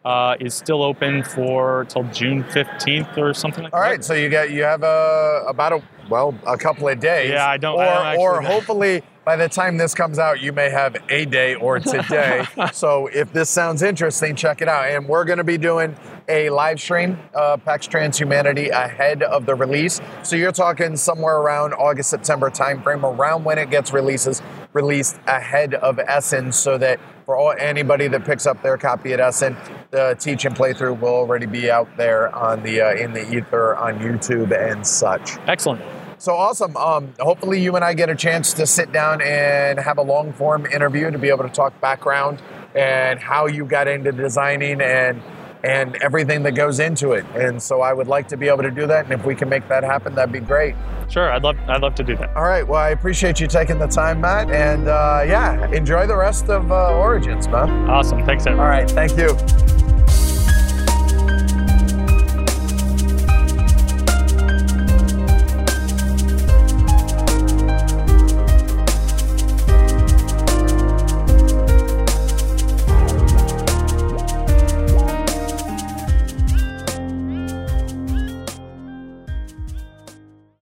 Uh, 0.04 0.36
is 0.38 0.52
still 0.52 0.82
open 0.82 1.22
for 1.24 1.86
till 1.88 2.04
June 2.04 2.44
fifteenth 2.44 3.16
or 3.16 3.32
something 3.32 3.64
like 3.64 3.72
All 3.72 3.80
that. 3.80 3.88
right. 3.88 4.04
So 4.04 4.12
you 4.12 4.28
got 4.28 4.50
you 4.50 4.62
have 4.62 4.82
a 4.82 5.44
about 5.48 5.72
a 5.72 5.82
well 6.10 6.34
a 6.46 6.58
couple 6.58 6.86
of 6.88 7.00
days. 7.00 7.30
Yeah, 7.30 7.48
I 7.48 7.56
don't- 7.56 7.76
Or 7.76 7.82
I 7.82 8.12
don't 8.14 8.20
or 8.22 8.42
hopefully 8.42 9.02
by 9.24 9.36
the 9.36 9.48
time 9.48 9.78
this 9.78 9.94
comes 9.94 10.18
out, 10.18 10.42
you 10.42 10.52
may 10.52 10.68
have 10.68 10.94
a 11.08 11.24
day 11.24 11.54
or 11.54 11.80
today. 11.80 12.44
so 12.74 13.06
if 13.06 13.32
this 13.32 13.48
sounds 13.48 13.80
interesting, 13.82 14.36
check 14.36 14.60
it 14.60 14.68
out. 14.68 14.84
And 14.90 15.08
we're 15.08 15.24
going 15.24 15.38
to 15.38 15.44
be 15.44 15.56
doing 15.56 15.96
a 16.28 16.50
live 16.50 16.78
stream, 16.78 17.18
uh, 17.34 17.56
PAX 17.56 17.88
Transhumanity, 17.88 18.68
ahead 18.68 19.22
of 19.22 19.46
the 19.46 19.54
release. 19.54 20.02
So 20.22 20.36
you're 20.36 20.52
talking 20.52 20.94
somewhere 20.98 21.38
around 21.38 21.72
August 21.72 22.10
September 22.10 22.50
timeframe, 22.50 23.02
around 23.02 23.44
when 23.44 23.56
it 23.56 23.70
gets 23.70 23.94
releases 23.94 24.42
released 24.74 25.16
ahead 25.26 25.74
of 25.74 25.98
Essen, 25.98 26.52
so 26.52 26.76
that 26.78 27.00
for 27.24 27.36
all 27.36 27.54
anybody 27.58 28.08
that 28.08 28.24
picks 28.24 28.46
up 28.46 28.62
their 28.62 28.76
copy 28.76 29.14
at 29.14 29.20
Essen, 29.20 29.56
the 29.90 30.16
teach 30.18 30.44
and 30.44 30.54
playthrough 30.54 31.00
will 31.00 31.08
already 31.08 31.46
be 31.46 31.70
out 31.70 31.88
there 31.96 32.34
on 32.34 32.62
the 32.62 32.82
uh, 32.82 32.94
in 32.94 33.12
the 33.12 33.34
ether 33.34 33.76
on 33.76 33.98
YouTube 33.98 34.52
and 34.52 34.86
such. 34.86 35.38
Excellent. 35.46 35.82
So 36.18 36.34
awesome. 36.34 36.76
Um, 36.76 37.12
hopefully, 37.18 37.60
you 37.60 37.76
and 37.76 37.84
I 37.84 37.94
get 37.94 38.08
a 38.08 38.14
chance 38.14 38.52
to 38.54 38.66
sit 38.66 38.92
down 38.92 39.20
and 39.20 39.78
have 39.78 39.98
a 39.98 40.02
long 40.02 40.32
form 40.32 40.66
interview 40.66 41.10
to 41.10 41.18
be 41.18 41.28
able 41.28 41.44
to 41.44 41.50
talk 41.50 41.78
background 41.80 42.42
and 42.74 43.20
how 43.20 43.46
you 43.46 43.64
got 43.64 43.88
into 43.88 44.10
designing 44.12 44.80
and 44.80 45.22
and 45.64 45.96
everything 45.96 46.42
that 46.42 46.52
goes 46.52 46.78
into 46.78 47.12
it. 47.12 47.24
And 47.34 47.60
so 47.60 47.80
I 47.80 47.92
would 47.92 48.06
like 48.06 48.28
to 48.28 48.36
be 48.36 48.48
able 48.48 48.62
to 48.62 48.70
do 48.70 48.86
that. 48.86 49.04
And 49.04 49.14
if 49.14 49.24
we 49.24 49.34
can 49.34 49.48
make 49.48 49.66
that 49.68 49.82
happen, 49.82 50.14
that'd 50.14 50.32
be 50.32 50.40
great. 50.40 50.74
Sure, 51.08 51.30
I'd 51.30 51.42
love 51.42 51.56
I'd 51.68 51.80
love 51.80 51.94
to 51.96 52.02
do 52.02 52.16
that. 52.16 52.36
All 52.36 52.44
right. 52.44 52.66
Well, 52.66 52.80
I 52.80 52.90
appreciate 52.90 53.40
you 53.40 53.46
taking 53.46 53.78
the 53.78 53.86
time, 53.86 54.20
Matt. 54.20 54.50
And 54.50 54.88
uh, 54.88 55.24
yeah, 55.26 55.70
enjoy 55.70 56.06
the 56.06 56.16
rest 56.16 56.48
of 56.48 56.70
uh, 56.70 56.96
Origins, 56.96 57.48
man. 57.48 57.88
Awesome. 57.88 58.24
Thanks, 58.24 58.46
Ed. 58.46 58.54
All 58.54 58.68
right. 58.68 58.90
Thank 58.90 59.16
you. 59.16 59.73